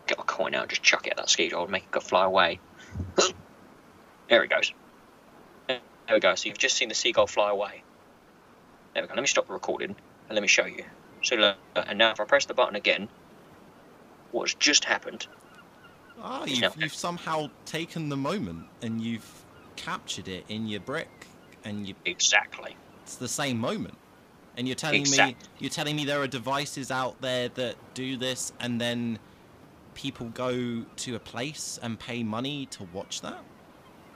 [0.06, 2.24] get a coin out, just chuck it at that seagull, and make it go fly
[2.24, 2.58] away.
[4.28, 4.72] there it goes.
[6.06, 6.34] There we go.
[6.34, 7.82] So you've just seen the seagull fly away.
[8.94, 9.14] There we go.
[9.14, 9.94] Let me stop the recording
[10.28, 10.84] and let me show you.
[11.22, 13.08] So look, and now if I press the button again,
[14.32, 15.26] what's just happened?
[16.20, 19.44] Ah, you've, you've somehow taken the moment and you've
[19.76, 21.26] captured it in your brick,
[21.64, 22.76] and you, Exactly.
[23.02, 23.94] it's the same moment.
[24.56, 28.52] And you're telling me you're telling me there are devices out there that do this,
[28.60, 29.18] and then
[29.94, 33.42] people go to a place and pay money to watch that.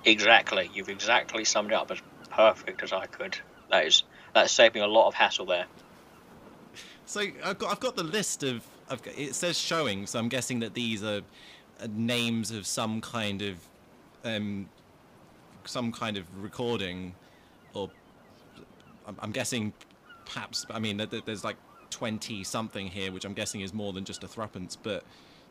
[0.07, 0.71] Exactly.
[0.73, 3.37] You've exactly summed it up as perfect as I could.
[3.71, 5.67] That is that's saving a lot of hassle there.
[7.05, 10.29] So I've got I've got the list of I've got, it says showing, so I'm
[10.29, 11.23] guessing that these are
[11.89, 13.57] names of some kind of
[14.25, 14.69] um
[15.65, 17.13] some kind of recording,
[17.75, 17.91] or
[19.21, 19.73] I'm, guessing
[20.25, 21.57] perhaps I mean there's like
[21.91, 25.03] twenty something here, which I'm guessing is more than just a threepence, but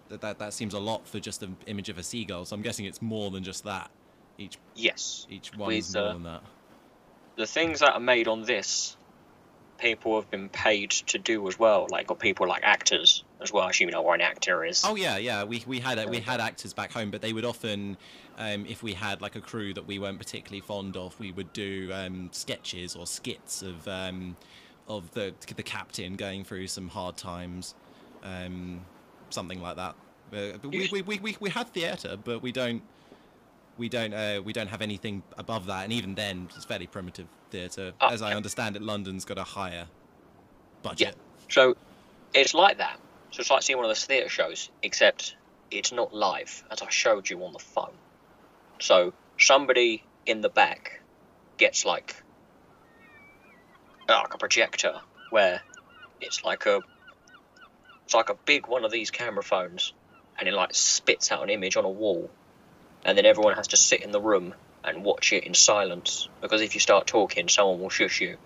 [0.08, 2.46] that that, that seems a lot for just an image of a seagull.
[2.46, 3.91] So I'm guessing it's more than just that.
[4.38, 5.26] Each Yes.
[5.30, 6.41] each one is more uh, than that.
[7.38, 8.98] the things that are made on this,
[9.78, 11.88] people have been paid to do as well.
[11.89, 13.63] Like got people like actors as well.
[13.63, 14.84] I assume you know what an actor is.
[14.86, 15.43] Oh yeah, yeah.
[15.43, 17.98] We we had we had actors back home, but they would often,
[18.38, 21.54] um, if we had like a crew that we weren't particularly fond of, we would
[21.54, 24.36] do um, sketches or skits of um,
[24.88, 27.76] of the the captain going through some hard times,
[28.24, 28.82] um,
[29.30, 29.95] something like that.
[30.34, 32.82] Uh, we, we, we, we, we had theatre, but we don't
[33.77, 37.27] we don't uh, we don't have anything above that, and even then it's fairly primitive
[37.51, 37.93] theatre.
[37.99, 38.38] Ah, As I yeah.
[38.38, 39.88] understand it, London's got a higher
[40.83, 41.07] budget.
[41.09, 41.13] Yeah.
[41.49, 41.75] So
[42.33, 42.99] it's like that.
[43.31, 45.35] So it's like seeing one of those theatre shows, except
[45.71, 47.93] it's not live, as I showed you on the phone.
[48.79, 51.01] So somebody in the back
[51.57, 52.15] gets like
[54.07, 55.61] uh, like a projector where
[56.21, 56.81] it's like a
[58.05, 59.93] it's like a big one of these camera phones
[60.38, 62.29] and it like spits out an image on a wall
[63.06, 66.62] and then everyone has to sit in the room and watch it in silence because
[66.62, 68.38] if you start talking someone will shush you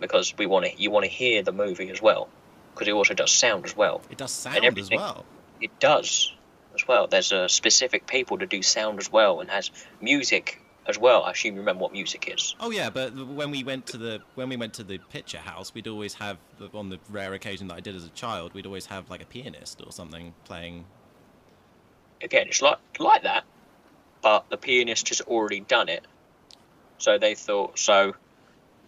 [0.00, 2.28] because we want to you want to hear the movie as well
[2.74, 5.24] because it also does sound as well It does sound as well.
[5.60, 6.32] it does
[6.74, 10.98] as well there's uh, specific people to do sound as well and has music as
[10.98, 13.96] well i assume you remember what music is Oh yeah, but when we went to
[13.98, 16.38] the when we went to the picture house, we'd always have
[16.74, 19.26] on the rare occasion that I did as a child, we'd always have like a
[19.26, 20.84] pianist or something playing.
[22.22, 23.44] Again it's like like that
[24.26, 26.04] but the pianist has already done it.
[26.98, 28.16] So they thought so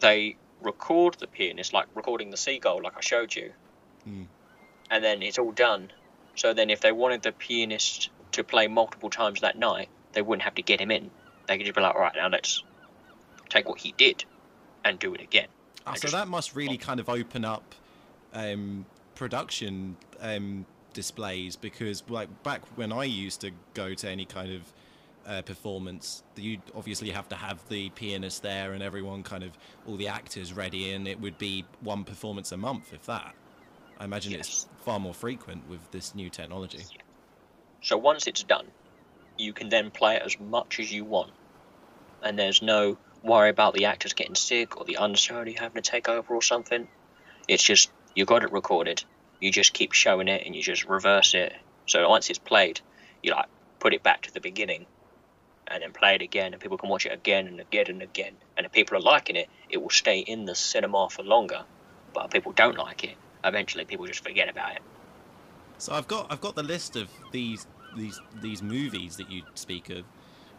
[0.00, 3.52] they record the pianist like recording the seagull like i showed you.
[4.02, 4.24] Hmm.
[4.90, 5.92] and then it's all done.
[6.34, 10.42] So then if they wanted the pianist to play multiple times that night they wouldn't
[10.42, 11.08] have to get him in.
[11.46, 12.64] They could just be like right now let's
[13.48, 14.24] take what he did
[14.84, 15.46] and do it again.
[15.86, 17.76] Ah, so that must really kind of open up
[18.34, 24.52] um, production um, displays because like back when I used to go to any kind
[24.52, 24.62] of
[25.26, 29.50] uh, performance, you obviously have to have the pianist there and everyone kind of
[29.86, 33.34] all the actors ready, and it would be one performance a month, if that.
[34.00, 34.40] I imagine Yes.
[34.40, 36.84] it's far more frequent with this new technology.
[37.82, 38.66] So once it's done,
[39.36, 41.32] you can then play it as much as you want,
[42.22, 46.08] and there's no worry about the actors getting sick or the unnecessarily having to take
[46.08, 46.88] over or something.
[47.48, 49.04] It's just you got it recorded.
[49.40, 51.52] You just keep showing it and you just reverse it.
[51.86, 52.80] So once it's played,
[53.22, 53.46] you like
[53.80, 54.86] put it back to the beginning,
[55.70, 58.34] and then play it again, and people can watch it again and again and again.
[58.56, 61.64] And if people are liking it, it will stay in the cinema for longer.
[62.14, 64.82] But if people don't like it, eventually people just forget about it.
[65.78, 67.66] So I've got I've got the list of these
[67.96, 70.04] these these movies that you speak of,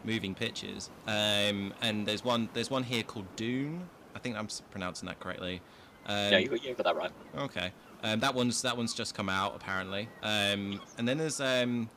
[0.04, 0.88] moving pictures.
[1.06, 3.82] Um, and there's one there's one here called Dune.
[4.14, 5.60] I think I'm pronouncing that correctly.
[6.06, 7.12] Um, no, you, you got that right.
[7.36, 7.72] Okay.
[8.02, 10.08] Um, that one's that one's just come out apparently.
[10.22, 11.88] Um, and then there's um,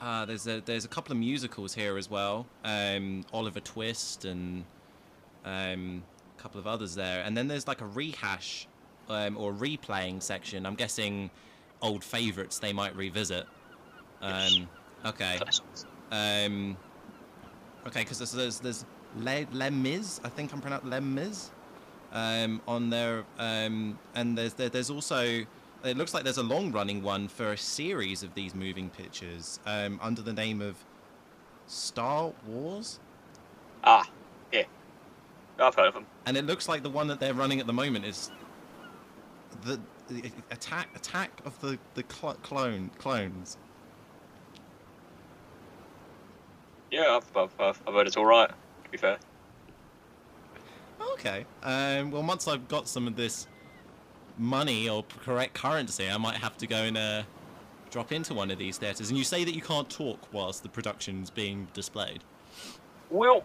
[0.00, 2.46] uh, there's a there's a couple of musicals here as well.
[2.64, 4.64] Um, Oliver Twist and
[5.44, 6.02] um,
[6.36, 7.22] a couple of others there.
[7.24, 8.66] And then there's like a rehash
[9.08, 10.66] um, or replaying section.
[10.66, 11.30] I'm guessing
[11.80, 13.46] old favorites they might revisit.
[14.20, 14.68] Um,
[15.04, 15.38] okay.
[16.10, 16.76] Um,
[17.86, 18.84] okay, because there's there's, there's
[19.16, 21.50] Les Mis, I think I'm pronouncing Les Mis,
[22.12, 25.44] um, on there, um, and there's there, there's also
[25.84, 29.60] it looks like there's a long running one for a series of these moving pictures
[29.66, 30.76] um, under the name of
[31.66, 32.98] Star Wars,
[33.84, 34.08] Ah,
[34.52, 34.64] yeah.
[35.60, 36.06] I've heard of them.
[36.26, 38.30] and it looks like the one that they're running at the moment is
[39.62, 39.78] the,
[40.08, 43.56] the attack attack of the the cl- clone clones.
[46.90, 48.48] Yeah, I've, I've, I've heard it's all right.
[48.48, 49.18] To be fair.
[51.00, 51.44] Okay.
[51.62, 53.46] Um, well, once I've got some of this
[54.38, 57.22] money or correct currency, I might have to go and uh,
[57.90, 59.08] drop into one of these theatres.
[59.08, 62.22] And you say that you can't talk whilst the production's being displayed.
[63.10, 63.44] Well,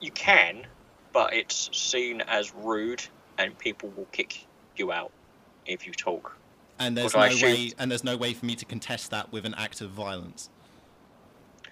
[0.00, 0.66] you can,
[1.12, 3.02] but it's seen as rude,
[3.38, 5.12] and people will kick you out
[5.66, 6.36] if you talk.
[6.78, 9.54] And there's no way, and there's no way for me to contest that with an
[9.54, 10.50] act of violence.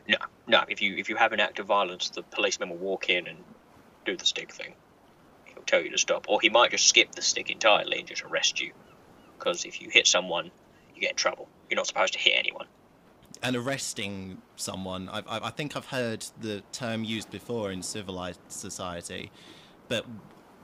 [0.08, 0.64] No, no.
[0.68, 3.38] If you if you have an act of violence, the policeman will walk in and
[4.04, 4.74] do the stick thing.
[5.66, 8.60] Tell you to stop, or he might just skip the stick entirely and just arrest
[8.60, 8.72] you.
[9.38, 10.50] Because if you hit someone,
[10.94, 11.48] you get in trouble.
[11.68, 12.66] You're not supposed to hit anyone.
[13.42, 18.40] And arresting someone, I, I, I think I've heard the term used before in civilized
[18.48, 19.30] society,
[19.88, 20.06] but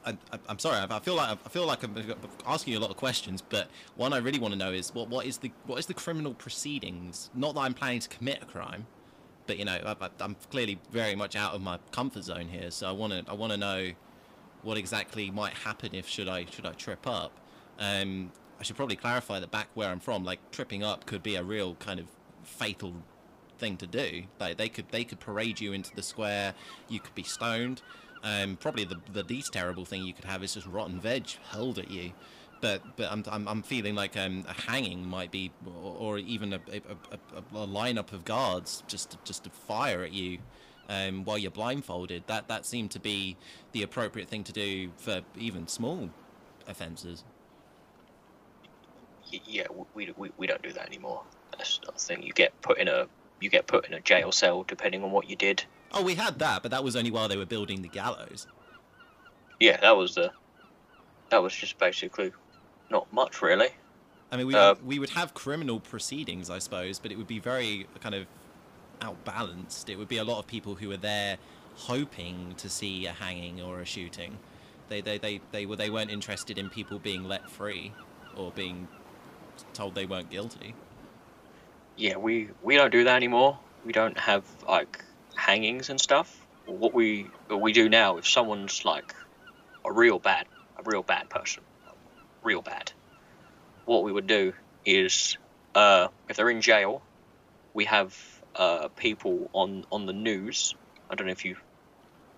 [0.05, 0.17] I,
[0.49, 0.79] I'm sorry.
[0.79, 1.95] I, feel like I feel like I'm
[2.47, 3.43] asking you a lot of questions.
[3.43, 5.95] But one I really want to know is what what is the what is the
[5.95, 7.31] criminal proceedings?
[7.35, 8.87] Not that I'm planning to commit a crime,
[9.47, 12.71] but you know I, I'm clearly very much out of my comfort zone here.
[12.71, 13.91] So I want to I want to know
[14.63, 17.33] what exactly might happen if should I should I trip up.
[17.79, 21.37] Um, I should probably clarify that back where I'm from, like tripping up could be
[21.37, 22.07] a real kind of
[22.43, 22.95] fatal
[23.59, 24.25] thing to do.
[24.39, 26.55] Like they could they could parade you into the square,
[26.89, 27.83] you could be stoned.
[28.23, 31.79] Um, probably the the least terrible thing you could have is just rotten veg hurled
[31.79, 32.13] at you.
[32.61, 36.53] But but I'm I'm, I'm feeling like um, a hanging might be, or, or even
[36.53, 40.39] a, a, a, a, lineup of guards just just to fire at you.
[40.91, 43.37] Um, while you're blindfolded, that that seemed to be
[43.71, 46.11] the appropriate thing to do for even small
[46.67, 47.23] offences.
[49.47, 51.23] Yeah, we, we, we don't do that anymore.
[51.53, 52.25] That's not the thing.
[52.25, 53.07] You get put in a
[53.41, 55.65] you get put in a jail cell depending on what you did.
[55.93, 58.49] Oh, we had that, but that was only while they were building the gallows.
[59.61, 60.33] Yeah, that was the
[61.31, 62.33] that was just basically
[62.91, 63.69] not much really.
[64.33, 67.39] I mean, we Uh, we would have criminal proceedings, I suppose, but it would be
[67.39, 68.27] very kind of
[69.03, 69.89] outbalanced.
[69.89, 71.39] It would be a lot of people who were there
[71.77, 74.39] hoping to see a hanging or a shooting.
[74.89, 77.93] They they they they were they weren't interested in people being let free
[78.37, 78.89] or being
[79.73, 80.75] told they weren't guilty.
[81.97, 83.59] Yeah, we we don't do that anymore.
[83.85, 86.47] We don't have like hangings and stuff.
[86.67, 89.15] What we what we do now, if someone's like
[89.85, 90.47] a real bad
[90.79, 91.63] a real bad person,
[92.43, 92.93] real bad,
[93.85, 94.53] what we would do
[94.85, 95.37] is
[95.75, 97.03] uh, if they're in jail,
[97.75, 98.17] we have
[98.57, 100.75] uh, people on on the news.
[101.09, 101.57] I don't know if you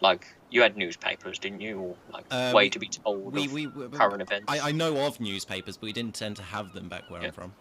[0.00, 1.78] like you had newspapers, didn't you?
[1.78, 4.50] Or like Uh, way we- to be told We of we, we current events.
[4.50, 7.28] I, I know of newspapers, but we didn't tend to have them back where Yeah.
[7.28, 7.54] I'm from.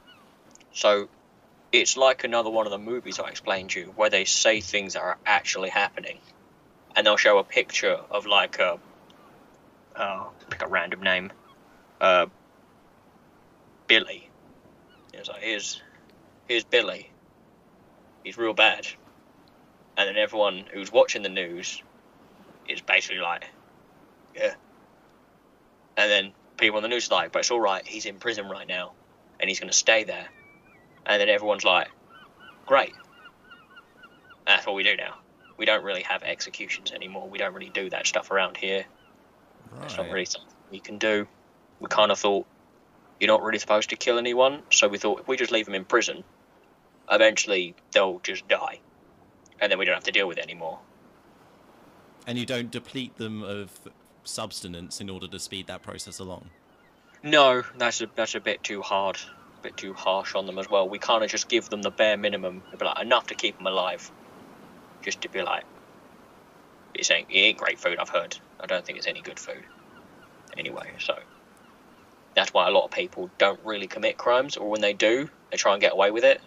[0.73, 1.09] So
[1.71, 4.93] it's like another one of the movies I explained to you, where they say things
[4.93, 6.17] that are actually happening,
[6.95, 8.79] and they'll show a picture of like a,
[9.95, 11.31] oh, pick a random name,
[11.99, 12.25] uh,
[13.87, 14.29] Billy.
[15.13, 15.81] It's like here's,
[16.47, 17.10] here's Billy.
[18.23, 18.87] He's real bad,
[19.97, 21.81] and then everyone who's watching the news
[22.67, 23.45] is basically like,
[24.35, 24.53] yeah.
[25.97, 27.85] And then people on the news are like, but it's all right.
[27.85, 28.93] He's in prison right now,
[29.39, 30.27] and he's going to stay there
[31.05, 31.89] and then everyone's like,
[32.65, 32.93] "Great."
[34.45, 35.15] That's what we do now.
[35.57, 37.29] We don't really have executions anymore.
[37.29, 38.85] We don't really do that stuff around here.
[39.83, 41.27] It's not really something we can do.
[41.79, 42.47] We kind of thought
[43.19, 45.75] you're not really supposed to kill anyone, so we thought if we just leave him
[45.75, 46.23] in prison,
[47.11, 48.79] eventually they'll just die,
[49.59, 50.79] and then we don't have to deal with it anymore.
[52.25, 53.71] And you don't deplete them of
[54.23, 56.49] substance in order to speed that process along.
[57.23, 59.17] No, that's a that's a bit too hard,
[59.59, 60.87] a bit too harsh on them as well.
[60.87, 63.67] We kind of just give them the bare minimum, be like enough to keep them
[63.67, 64.11] alive,
[65.01, 65.63] just to be like,
[66.93, 67.97] it's ain't, it ain't great food.
[67.99, 68.37] I've heard.
[68.59, 69.63] I don't think it's any good food.
[70.57, 71.17] Anyway, so
[72.35, 75.57] that's why a lot of people don't really commit crimes, or when they do, they
[75.57, 76.41] try and get away with it.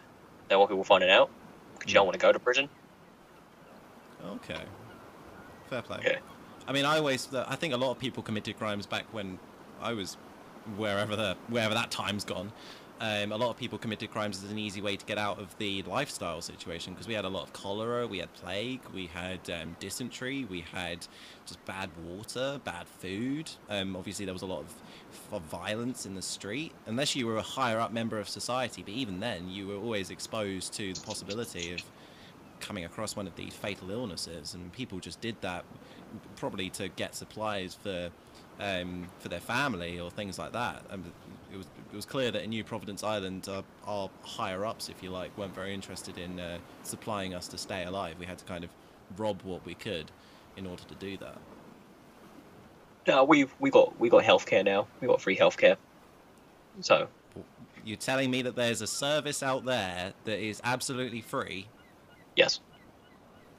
[0.54, 1.30] Don't want people finding out
[1.72, 2.10] because you don't hmm.
[2.10, 2.68] want to go to prison.
[4.24, 4.60] Okay.
[5.68, 5.98] Fair play.
[6.04, 6.18] Yeah.
[6.68, 9.40] I mean, I always, uh, I think a lot of people committed crimes back when
[9.82, 10.16] I was
[10.76, 12.52] wherever the wherever that time's gone.
[13.00, 15.56] Um, a lot of people committed crimes as an easy way to get out of
[15.58, 19.40] the lifestyle situation because we had a lot of cholera, we had plague, we had
[19.50, 21.06] um, dysentery, we had
[21.44, 23.50] just bad water, bad food.
[23.68, 24.72] Um, obviously, there was a lot of,
[25.32, 26.72] of violence in the street.
[26.86, 30.10] Unless you were a higher up member of society, but even then, you were always
[30.10, 31.82] exposed to the possibility of
[32.60, 35.64] coming across one of these fatal illnesses, and people just did that
[36.36, 38.10] probably to get supplies for
[38.60, 40.82] um, for their family or things like that.
[41.94, 45.00] It was it was clear that in New Providence Island, uh, our higher ups, if
[45.00, 48.16] you like, weren't very interested in uh, supplying us to stay alive.
[48.18, 48.70] We had to kind of
[49.16, 50.10] rob what we could
[50.56, 51.38] in order to do that.
[53.06, 54.88] No, we we got we got healthcare now.
[55.00, 55.76] We got free healthcare.
[56.80, 57.06] So
[57.84, 61.68] You're telling me that there's a service out there that is absolutely free,
[62.34, 62.58] yes,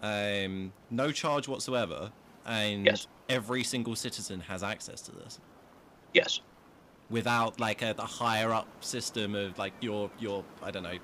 [0.02, 2.12] um, no charge whatsoever,
[2.46, 3.08] and Yes.
[3.30, 5.40] every single citizen has access to this.
[6.14, 6.42] yes,
[7.10, 10.98] without like a, a higher up system of like you're you're I don't know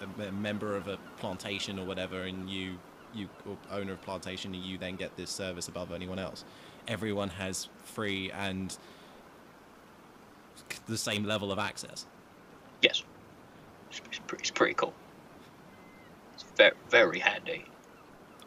[0.00, 2.78] a, a member of a plantation or whatever, and you
[3.14, 6.44] you or owner of plantation, and you then get this service above anyone else.
[6.88, 8.76] Everyone has free and
[10.86, 12.06] the same level of access.
[12.82, 13.04] yes.
[13.90, 14.94] It's, it's, pretty, it's pretty cool.
[16.34, 17.66] It's very very handy.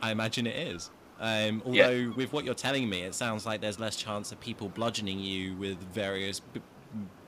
[0.01, 0.91] I imagine it is.
[1.19, 1.89] Um, Yeah.
[1.89, 5.19] although with what you're telling me, it sounds like there's less chance of people bludgeoning
[5.19, 6.61] you with various b-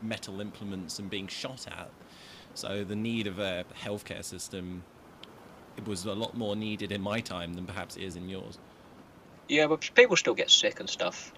[0.01, 1.91] metal implements and being shot at.
[2.53, 4.83] So the need of a healthcare system
[5.77, 8.57] it was a lot more needed in my time than perhaps it is in yours.
[9.47, 11.33] Yeah, but people still get sick and stuff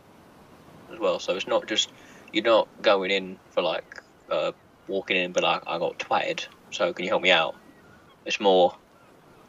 [0.92, 1.20] as well.
[1.20, 1.92] So it's not just
[2.32, 3.86] you're not going in for like
[4.32, 4.52] uh,
[4.88, 7.56] walking in but like, I got twatted, so can you help me out?
[8.26, 8.74] It's more,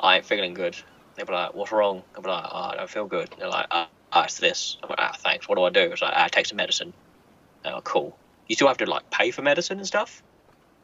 [0.01, 0.77] I ain't feeling good.
[1.21, 2.05] They'll be like, what's wrong?
[2.17, 3.31] I'll be like, oh, I don't feel good.
[3.39, 4.79] They're like, ah, ah, it's this.
[4.83, 5.49] I'm like, ah, thanks.
[5.49, 5.93] What do I do?
[5.93, 6.95] It's like, ah, take some medicine.
[7.65, 8.21] Oh, cool.
[8.49, 10.23] You still have to like pay for medicine and stuff,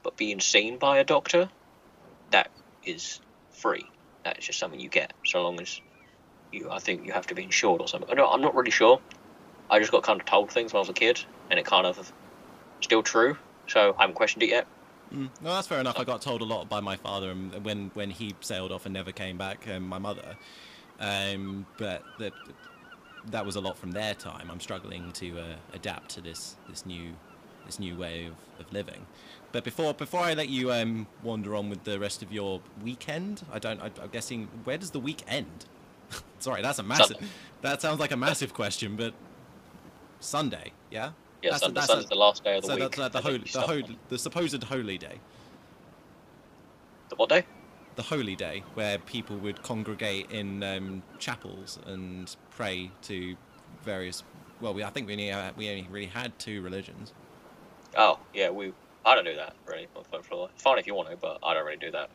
[0.04, 1.50] but being seen by a doctor,
[2.30, 2.50] that
[2.84, 3.20] is
[3.50, 3.86] free.
[4.24, 5.80] That is just something you get, so long as
[6.52, 6.70] you.
[6.70, 8.14] I think you have to be insured or something.
[8.16, 9.00] Don't- I'm not really sure.
[9.70, 11.20] I just got kind of told things when I was a kid,
[11.50, 12.12] and it kind of
[12.82, 13.38] still true.
[13.68, 14.68] So I haven't questioned it yet.
[15.12, 15.30] Mm.
[15.40, 15.98] No, that's fair enough.
[15.98, 18.92] I got told a lot by my father and when when he sailed off and
[18.92, 20.36] never came back, and my mother.
[20.98, 22.32] Um, but that
[23.30, 24.50] that was a lot from their time.
[24.50, 27.12] I'm struggling to uh, adapt to this this new
[27.66, 28.34] this new way of,
[28.64, 29.06] of living.
[29.52, 33.42] But before before I let you um, wander on with the rest of your weekend,
[33.52, 33.80] I don't.
[33.80, 35.66] I, I'm guessing where does the week end?
[36.38, 37.16] Sorry, that's a massive.
[37.62, 39.14] That sounds like a massive question, but
[40.20, 41.12] Sunday, yeah.
[41.42, 42.96] Yeah, That's- Sunday, that's Sunday's a- the last day of the so week.
[42.96, 45.20] that's uh, the holy, the, holy, the supposed holy day.
[47.08, 47.44] the what day?
[47.96, 53.34] the holy day where people would congregate in um, chapels and pray to
[53.82, 54.22] various
[54.60, 57.12] well we, i think we only, uh, we only really had two religions
[57.98, 58.74] Oh, yeah, we.
[59.06, 59.88] I don't do that really.
[59.96, 60.50] on the front floor.
[60.52, 62.10] It's fine if you want to, but I don't really do that.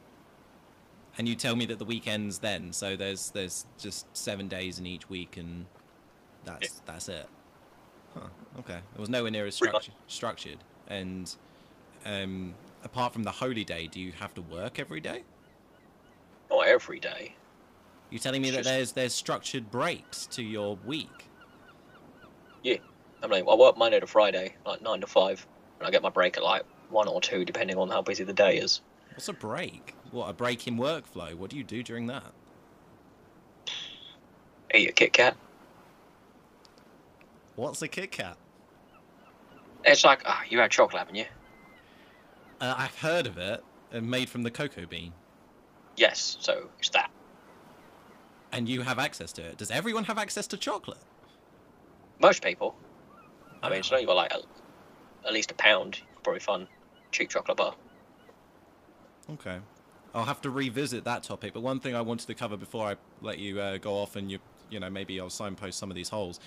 [1.17, 4.85] and you tell me that the weekends then so there's there's just seven days in
[4.85, 5.65] each week and
[6.45, 7.25] that's that's it
[8.15, 8.27] huh
[8.59, 9.59] okay it was nowhere near as
[10.07, 10.57] structured
[10.87, 11.35] and
[12.05, 12.53] um
[12.83, 15.23] apart from the holy day do you have to work every day
[16.49, 17.33] Not every day.
[18.09, 21.27] you're telling me It's that just- there's there's structured breaks to your week
[22.63, 22.77] Yeah,
[23.23, 25.45] I mean, I work Monday to Friday, like nine to five,
[25.79, 28.33] and I get my break at like one or two, depending on how busy the
[28.33, 28.81] day is.
[29.15, 29.95] What's a break?
[30.11, 31.33] What a break in workflow?
[31.33, 32.31] What do you do during that?
[34.75, 35.35] Eat a Kit Kat.
[37.55, 38.37] What's a Kit Kat?
[39.83, 41.25] It's like, ah, you had chocolate, haven't you?
[42.59, 45.13] Uh, I've heard of it, and made from the cocoa bean.
[45.97, 47.11] Yes, so it's that.
[48.51, 49.57] And you have access to it.
[49.57, 50.99] Does everyone have access to chocolate?
[52.19, 52.75] Most people.
[53.63, 54.41] I mean, it's only got like a,
[55.25, 55.99] at least a pound.
[56.23, 56.67] Probably find
[57.11, 57.75] cheap chocolate bar.
[59.31, 59.59] Okay.
[60.13, 61.53] I'll have to revisit that topic.
[61.53, 64.29] But one thing I wanted to cover before I let you uh, go off and
[64.29, 64.39] you
[64.69, 66.39] you know maybe I'll signpost some of these holes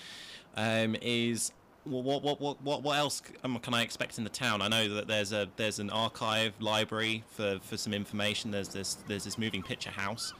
[0.55, 1.51] um, is
[1.83, 3.21] what what what what what else
[3.61, 4.61] can I expect in the town?
[4.61, 8.51] I know that there's a there's an archive library for, for some information.
[8.51, 10.33] There's this there's this moving picture house.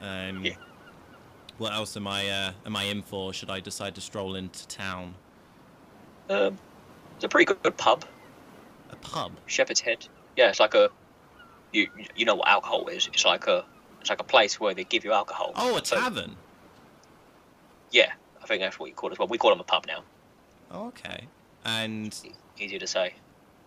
[0.00, 0.54] Um, Yeah.
[1.58, 3.32] What else am I uh, am I in for?
[3.32, 5.14] Should I decide to stroll into town?
[6.28, 6.58] Um,
[7.16, 8.04] it's a pretty good pub,
[8.90, 9.32] A pub.
[9.46, 10.06] Shepherd's Head.
[10.36, 10.90] Yeah, it's like a
[11.72, 13.08] you you know what alcohol is?
[13.12, 13.64] It's like a
[14.02, 15.52] it's like a place where they give you alcohol.
[15.56, 16.36] Oh, a So- tavern.
[17.90, 18.12] yeah,
[18.46, 19.26] I think that's what you call it as well.
[19.26, 20.04] We call them a pub now.
[20.70, 21.26] Oh, okay.
[21.64, 22.16] And
[22.56, 23.14] easier to say.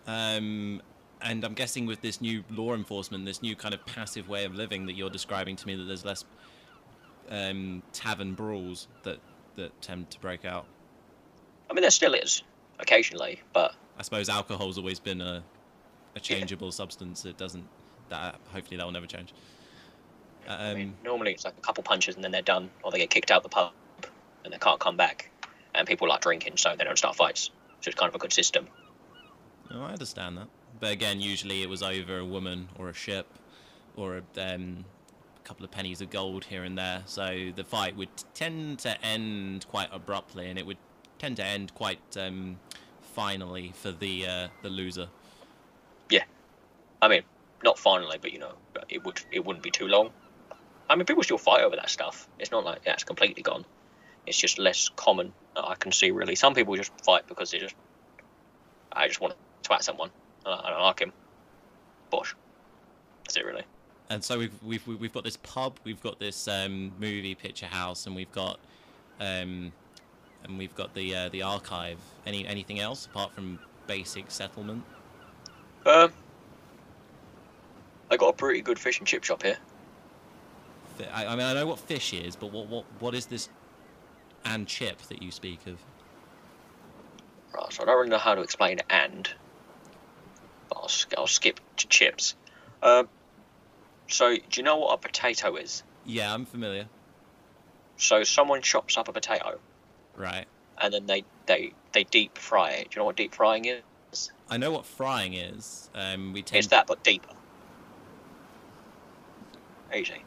[0.06, 0.80] Um,
[1.20, 4.54] and I'm guessing with this new law enforcement, this new kind of passive way of
[4.54, 6.24] living that you're describing to me, that there's less
[7.28, 9.18] um, tavern brawls that
[9.56, 10.64] that tend to break out.
[11.68, 12.42] I mean, there still is
[12.78, 15.42] occasionally, but I suppose alcohol's always been a
[16.16, 17.26] a changeable substance.
[17.26, 17.68] It doesn't.
[18.08, 19.34] That hopefully that will never change.
[20.48, 22.98] Um, I mean, normally it's like a couple punches and then they're done, or they
[22.98, 23.72] get kicked out the pub
[24.44, 25.30] and they can't come back.
[25.74, 27.50] And people like drinking, so they don't start fights.
[27.80, 28.66] So it's kind of a good system.
[29.70, 30.48] Oh, I understand that.
[30.80, 33.26] But again, usually it was over a woman or a ship
[33.96, 34.84] or a um,
[35.44, 37.02] couple of pennies of gold here and there.
[37.06, 40.78] So the fight would tend to end quite abruptly, and it would
[41.18, 42.58] tend to end quite um,
[43.14, 45.08] finally for the uh, the loser.
[46.08, 46.24] Yeah,
[47.02, 47.22] I mean,
[47.62, 48.52] not finally, but you know,
[48.88, 50.10] it would it wouldn't be too long.
[50.88, 52.28] I mean, people still fight over that stuff.
[52.38, 53.64] It's not like that's completely gone.
[54.26, 55.32] It's just less common.
[55.56, 56.34] I can see really.
[56.34, 57.74] Some people just fight because they just,
[58.92, 60.10] I just want to twat someone.
[60.46, 61.12] I don't like him.
[62.10, 62.34] Bosh.
[63.24, 63.64] That's it really.
[64.08, 68.06] And so we've we've we've got this pub, we've got this um, movie picture house,
[68.06, 68.58] and we've got
[69.20, 69.72] um,
[70.44, 71.98] and we've got the uh, the archive.
[72.26, 74.82] Any anything else apart from basic settlement?
[75.86, 76.12] Um,
[78.10, 79.58] I got a pretty good fish and chip shop here.
[81.14, 83.48] I, I mean, I know what fish is, but what what what is this
[84.44, 85.78] and chip that you speak of?
[87.54, 89.28] Right, so I don't really know how to explain and,
[90.68, 92.34] but I'll, I'll skip to chips.
[92.82, 93.08] Um,
[94.08, 95.82] so do you know what a potato is?
[96.04, 96.86] Yeah, I'm familiar.
[97.96, 99.58] So someone chops up a potato
[100.16, 100.46] Right.
[100.80, 102.90] and then they, they, they deep fry it.
[102.90, 104.30] Do you know what deep frying is?
[104.48, 105.90] I know what frying is.
[105.94, 107.28] Um, we tend It's that, but deeper.
[109.94, 110.24] Easy.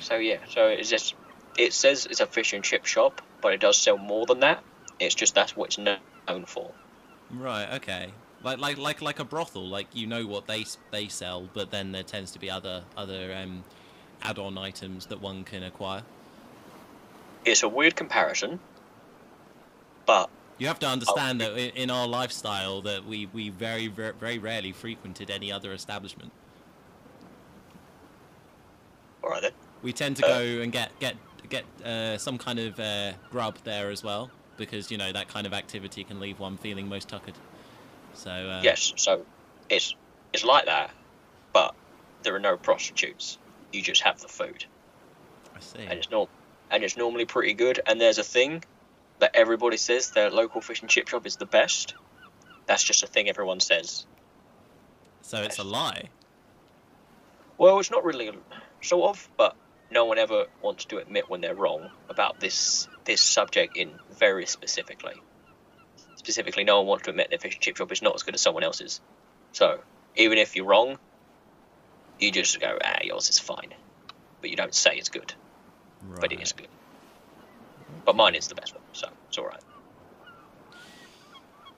[0.00, 1.14] So yeah, so it's just
[1.56, 4.62] it says it's a fish and chip shop, but it does sell more than that.
[4.98, 6.70] It's just that's what it's known for.
[7.30, 7.68] Right.
[7.74, 8.12] Okay.
[8.42, 9.66] Like like like like a brothel.
[9.68, 13.34] Like you know what they they sell, but then there tends to be other other
[13.34, 13.64] um,
[14.22, 16.02] add-on items that one can acquire.
[17.44, 18.60] It's a weird comparison,
[20.06, 24.38] but You have to understand that in our lifestyle that we, we very, very very
[24.38, 26.32] rarely frequented any other establishment.
[29.24, 29.52] all right then.
[29.82, 31.16] We tend to Uh, go and get get
[31.48, 35.46] get uh, some kind of uh, grub there as well because you know that kind
[35.46, 37.34] of activity can leave one feeling most tuckered.
[38.14, 39.24] So uh, Yes, so
[39.68, 39.94] it's
[40.32, 40.90] it's like that,
[41.52, 41.74] but
[42.22, 43.38] there are no prostitutes.
[43.72, 44.64] You just have the food,
[45.56, 45.80] I see.
[45.80, 46.28] and it's norm
[46.70, 47.80] and it's normally pretty good.
[47.86, 48.64] And there's a thing
[49.18, 51.94] that everybody says their local fish and chip shop is the best.
[52.66, 54.06] That's just a thing everyone says.
[55.20, 56.08] So it's a lie.
[57.58, 58.30] Well, it's not really
[58.80, 59.54] sort of, but
[59.92, 64.46] no one ever wants to admit when they're wrong about this this subject in very
[64.46, 65.14] specifically.
[66.16, 68.34] Specifically, no one wants to admit their fish and chip shop is not as good
[68.34, 69.00] as someone else's.
[69.52, 69.80] So
[70.16, 70.98] even if you're wrong,
[72.18, 73.74] you just go, ah, yours is fine,
[74.40, 75.34] but you don't say it's good,
[76.04, 76.20] Right.
[76.20, 76.68] but it is good.
[78.04, 79.62] But mine is the best one, so it's all right.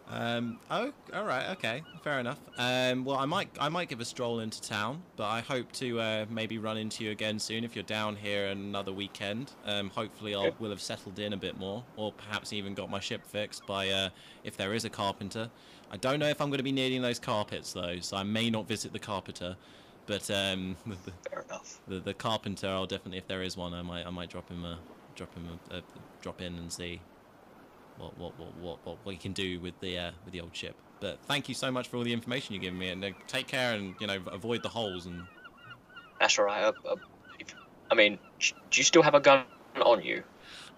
[0.09, 0.59] Um.
[0.71, 0.93] Oh.
[1.15, 1.51] All right.
[1.53, 1.83] Okay.
[2.03, 2.39] Fair enough.
[2.59, 3.05] Um.
[3.05, 3.49] Well, I might.
[3.59, 7.05] I might give a stroll into town, but I hope to uh, maybe run into
[7.05, 9.53] you again soon if you're down here another weekend.
[9.65, 9.89] Um.
[9.91, 10.51] Hopefully, I'll Yeah.
[10.59, 13.89] will have settled in a bit more, or perhaps even got my ship fixed by
[13.89, 14.11] uh,
[14.45, 15.51] if there is a carpenter.
[15.91, 18.51] I don't know if I'm going to be needing those carpets though, so I may
[18.51, 19.57] not visit the carpenter.
[20.07, 21.81] But um, the, Fair enough.
[21.89, 24.65] the the carpenter, I'll definitely if there is one, I might I might drop him
[24.67, 24.79] a
[25.15, 25.83] drop him a, a
[26.21, 27.01] drop in and see
[27.99, 30.75] what what what what what we can do with the uh, with the old ship.
[31.01, 33.47] But thank you so much for all the information you've given me, and uh, take
[33.47, 35.23] care and you know avoid the holes and.
[36.21, 36.63] That's all right.
[36.65, 36.97] Uh, uh,
[37.39, 37.55] if,
[37.91, 39.45] I mean, do you still have a gun
[39.85, 40.23] on you?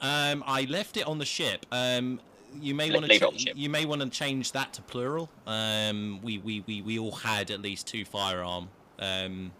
[0.00, 1.66] Um, I left it on the ship.
[1.70, 2.20] Um,
[2.60, 5.30] you may want to you may want to change that to plural.
[5.46, 8.68] Um, we, we, we, we all had at least two firearm.
[8.98, 9.52] Um,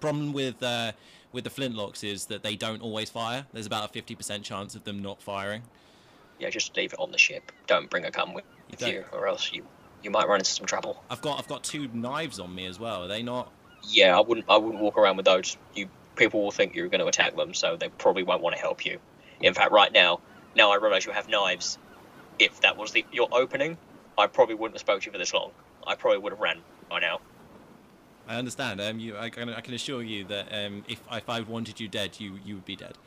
[0.00, 0.92] problem with uh,
[1.32, 3.46] with the flintlocks is that they don't always fire.
[3.52, 5.62] There's about a fifty percent chance of them not firing.
[6.42, 7.52] Yeah, just leave it on the ship.
[7.68, 8.44] Don't bring a gun with
[8.80, 9.64] You you, or else you
[10.02, 11.00] you might run into some trouble.
[11.08, 13.04] I've got I've got two knives on me as well.
[13.04, 13.52] Are they not?
[13.88, 15.56] Yeah, I wouldn't I wouldn't walk around with those.
[15.74, 18.60] You people will think you're going to attack them, so they probably won't want to
[18.60, 18.98] help you.
[19.40, 20.20] In fact, right now,
[20.56, 21.78] now I realise you have knives.
[22.40, 23.78] If that was the your opening,
[24.18, 25.52] I probably wouldn't have spoke to you for this long.
[25.86, 27.20] I probably would have ran by now.
[28.26, 28.80] I understand.
[28.80, 31.86] Um, you, I can, I can assure you that um, if if I wanted you
[31.86, 32.98] dead, you you would be dead.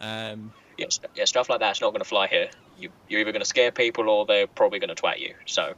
[0.00, 2.48] Um, Yeah, st- yeah, stuff like that's not going to fly here.
[2.78, 5.34] You, you're either going to scare people or they're probably going to twat you.
[5.44, 5.74] So,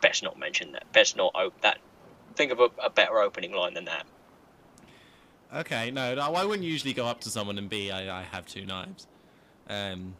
[0.00, 0.90] best not mention that.
[0.92, 1.78] Best not op- that.
[2.34, 4.06] Think of a, a better opening line than that.
[5.54, 8.46] okay, no, no, I wouldn't usually go up to someone and be I, I have
[8.46, 9.06] two knives.
[9.68, 10.14] Um,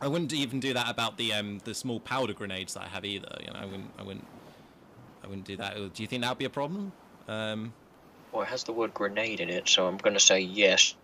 [0.00, 3.04] I wouldn't even do that about the um the small powder grenades that I have
[3.04, 3.28] either.
[3.40, 4.26] You know, I wouldn't I wouldn't
[5.24, 5.74] I wouldn't do that.
[5.74, 6.92] Do you think that would be a problem?
[7.26, 7.72] Um,
[8.32, 10.94] Well, it has the word grenade in it, so I'm going to say yes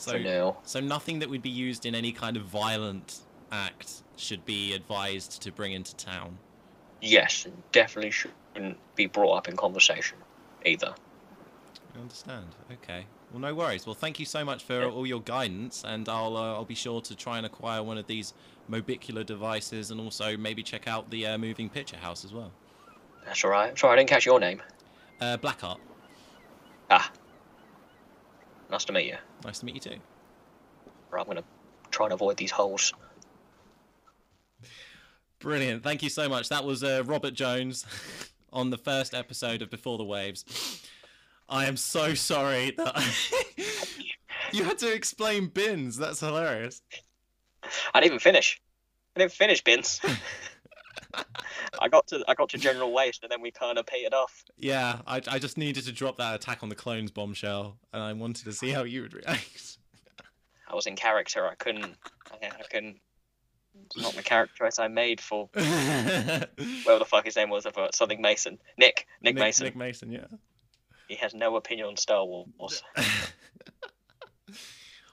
[0.00, 0.56] so now.
[0.64, 3.20] so nothing that would be used in any kind of violent
[3.52, 6.38] act should be advised to bring into town.
[7.00, 10.16] Yes, and definitely shouldn't be brought up in conversation
[10.64, 10.94] either.
[11.96, 12.46] I understand.
[12.72, 13.06] Okay.
[13.30, 13.86] Well, no worries.
[13.86, 14.90] Well, thank you so much for Yeah.
[14.90, 18.06] all your guidance, and I'll uh, I'll be sure to try and acquire one of
[18.06, 18.32] these
[18.70, 22.50] mobicular devices, and also maybe check out the uh, moving picture house as well.
[23.26, 23.76] That's all right.
[23.78, 24.60] Sorry, I didn't catch your name.
[25.20, 25.78] Uh, Blackheart.
[26.90, 27.10] Ah,
[28.74, 29.16] nice to meet you.
[29.44, 29.96] Nice to meet you too.
[31.10, 31.44] Right, I'm going to
[31.92, 32.92] try and avoid these holes.
[35.38, 35.84] Brilliant.
[35.84, 36.48] Thank you so much.
[36.48, 37.86] That was uh, Robert Jones
[38.52, 40.82] on the first episode of Before the Waves.
[41.48, 43.00] I am so sorry that
[44.52, 45.96] you had to explain bins.
[45.96, 46.82] That's hilarious.
[47.94, 48.60] I didn't even finish.
[49.14, 50.00] I didn't finish bins.
[51.80, 54.44] I got to I got to general waste and then we kind of petered off.
[54.56, 58.12] Yeah, I, I just needed to drop that attack on the clones bombshell, and I
[58.12, 59.78] wanted to see how you would react.
[60.68, 61.46] I was in character.
[61.46, 61.96] I couldn't.
[62.30, 62.98] I, I couldn't.
[63.86, 66.46] It's not the character choice I made for whatever
[66.98, 67.66] the fuck his name was.
[67.66, 68.58] I thought something Mason.
[68.78, 69.06] Nick.
[69.20, 69.64] Nick, Mason.
[69.64, 70.26] Nick Mason, yeah.
[71.08, 72.82] He has no opinion on Star Wars.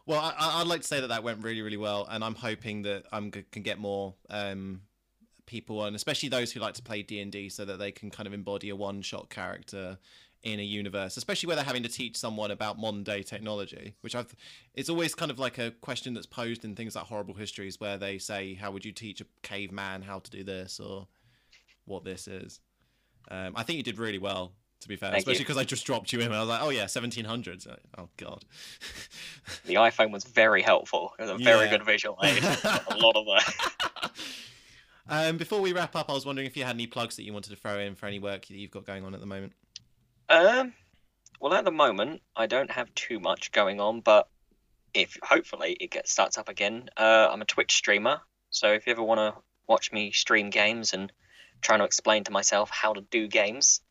[0.06, 2.84] well, I, I'd like to say that that went really, really well, and I'm hoping
[2.84, 3.20] that I
[3.52, 4.82] can get more um,
[5.52, 8.10] people, and especially those who like to play D and D, so that they can
[8.10, 9.98] kind of embody a one-shot character
[10.44, 14.16] in a universe, especially where they're having to teach someone about modern day technology, which
[14.16, 14.34] I've.
[14.74, 17.98] It's always kind of like a question that's posed in things like horrible histories, where
[17.98, 21.08] they say, "How would you teach a caveman how to do this?" or
[21.86, 22.60] what this is.
[23.30, 25.86] Um, I think you did really well, to be fair, Thank especially because I just
[25.86, 26.28] dropped you in.
[26.28, 28.46] And I was like, "Oh yeah, 1700s." Oh god.
[29.66, 31.14] The iPhone was very helpful.
[31.20, 31.72] It was a very Yeah.
[31.78, 32.44] good visual aid.
[32.44, 33.91] a lot of that.
[35.12, 37.34] Um, before we wrap up, I was wondering if you had any plugs that you
[37.34, 39.52] wanted to throw in for any work that you've got going on at the moment.
[40.30, 40.74] Um,
[41.42, 44.30] well, at the moment, I don't have too much going on, but
[44.94, 48.22] if hopefully it gets starts up again, uh, I'm a Twitch streamer.
[48.52, 49.34] So if you ever want to
[49.68, 51.12] watch me stream games and
[51.62, 53.82] trying to explain to myself how to do games,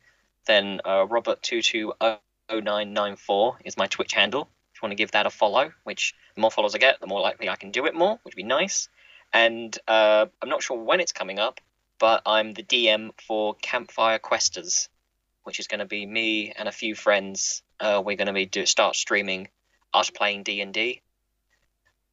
[0.47, 4.49] then uh, Robert220994 is my Twitch handle.
[4.73, 7.07] If you want to give that a follow, which the more followers I get, the
[7.07, 8.89] more likely I can do it more, which would be nice.
[9.33, 11.61] And uh, I'm not sure when it's coming up,
[11.99, 14.89] but I'm the DM for Campfire Questers
[15.45, 17.62] which is going to be me and a few friends.
[17.78, 19.49] Uh, we're going to be do, start streaming
[19.93, 21.03] us playing D and D.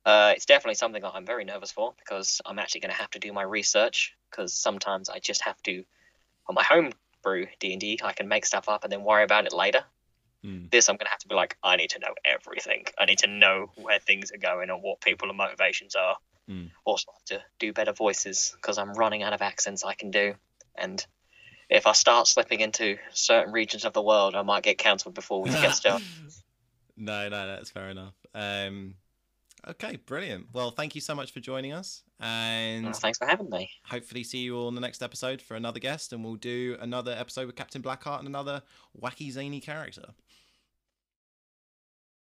[0.06, 3.12] Uh, It's definitely something that I'm very nervous for because I'm actually going to have
[3.12, 5.84] to do my research because sometimes I just have to
[6.48, 9.24] on my home brew D and D I can make stuff up and then worry
[9.24, 9.84] about it later.
[10.44, 10.66] Hmm.
[10.72, 12.86] This I'm going to have to be like I need to know everything.
[12.98, 16.18] I need to know where things are going and what people's motivations are.
[16.48, 16.66] Hmm.
[16.86, 20.36] Also have to do better voices because I'm running out of accents I can do
[20.76, 21.06] and
[21.70, 25.42] if I start slipping into certain regions of the world, I might get cancelled before
[25.42, 26.08] we get started.
[26.98, 28.14] no, no, that's fair enough.
[28.34, 28.96] Um,
[29.68, 30.48] okay, brilliant.
[30.54, 33.70] Well, thank you so much for joining us, and Well, Thanks for having me.
[33.86, 37.12] hopefully see you all in the next episode for another guest, and we'll do another
[37.12, 38.62] episode with Captain Blackheart and another
[39.00, 40.14] wacky zany character.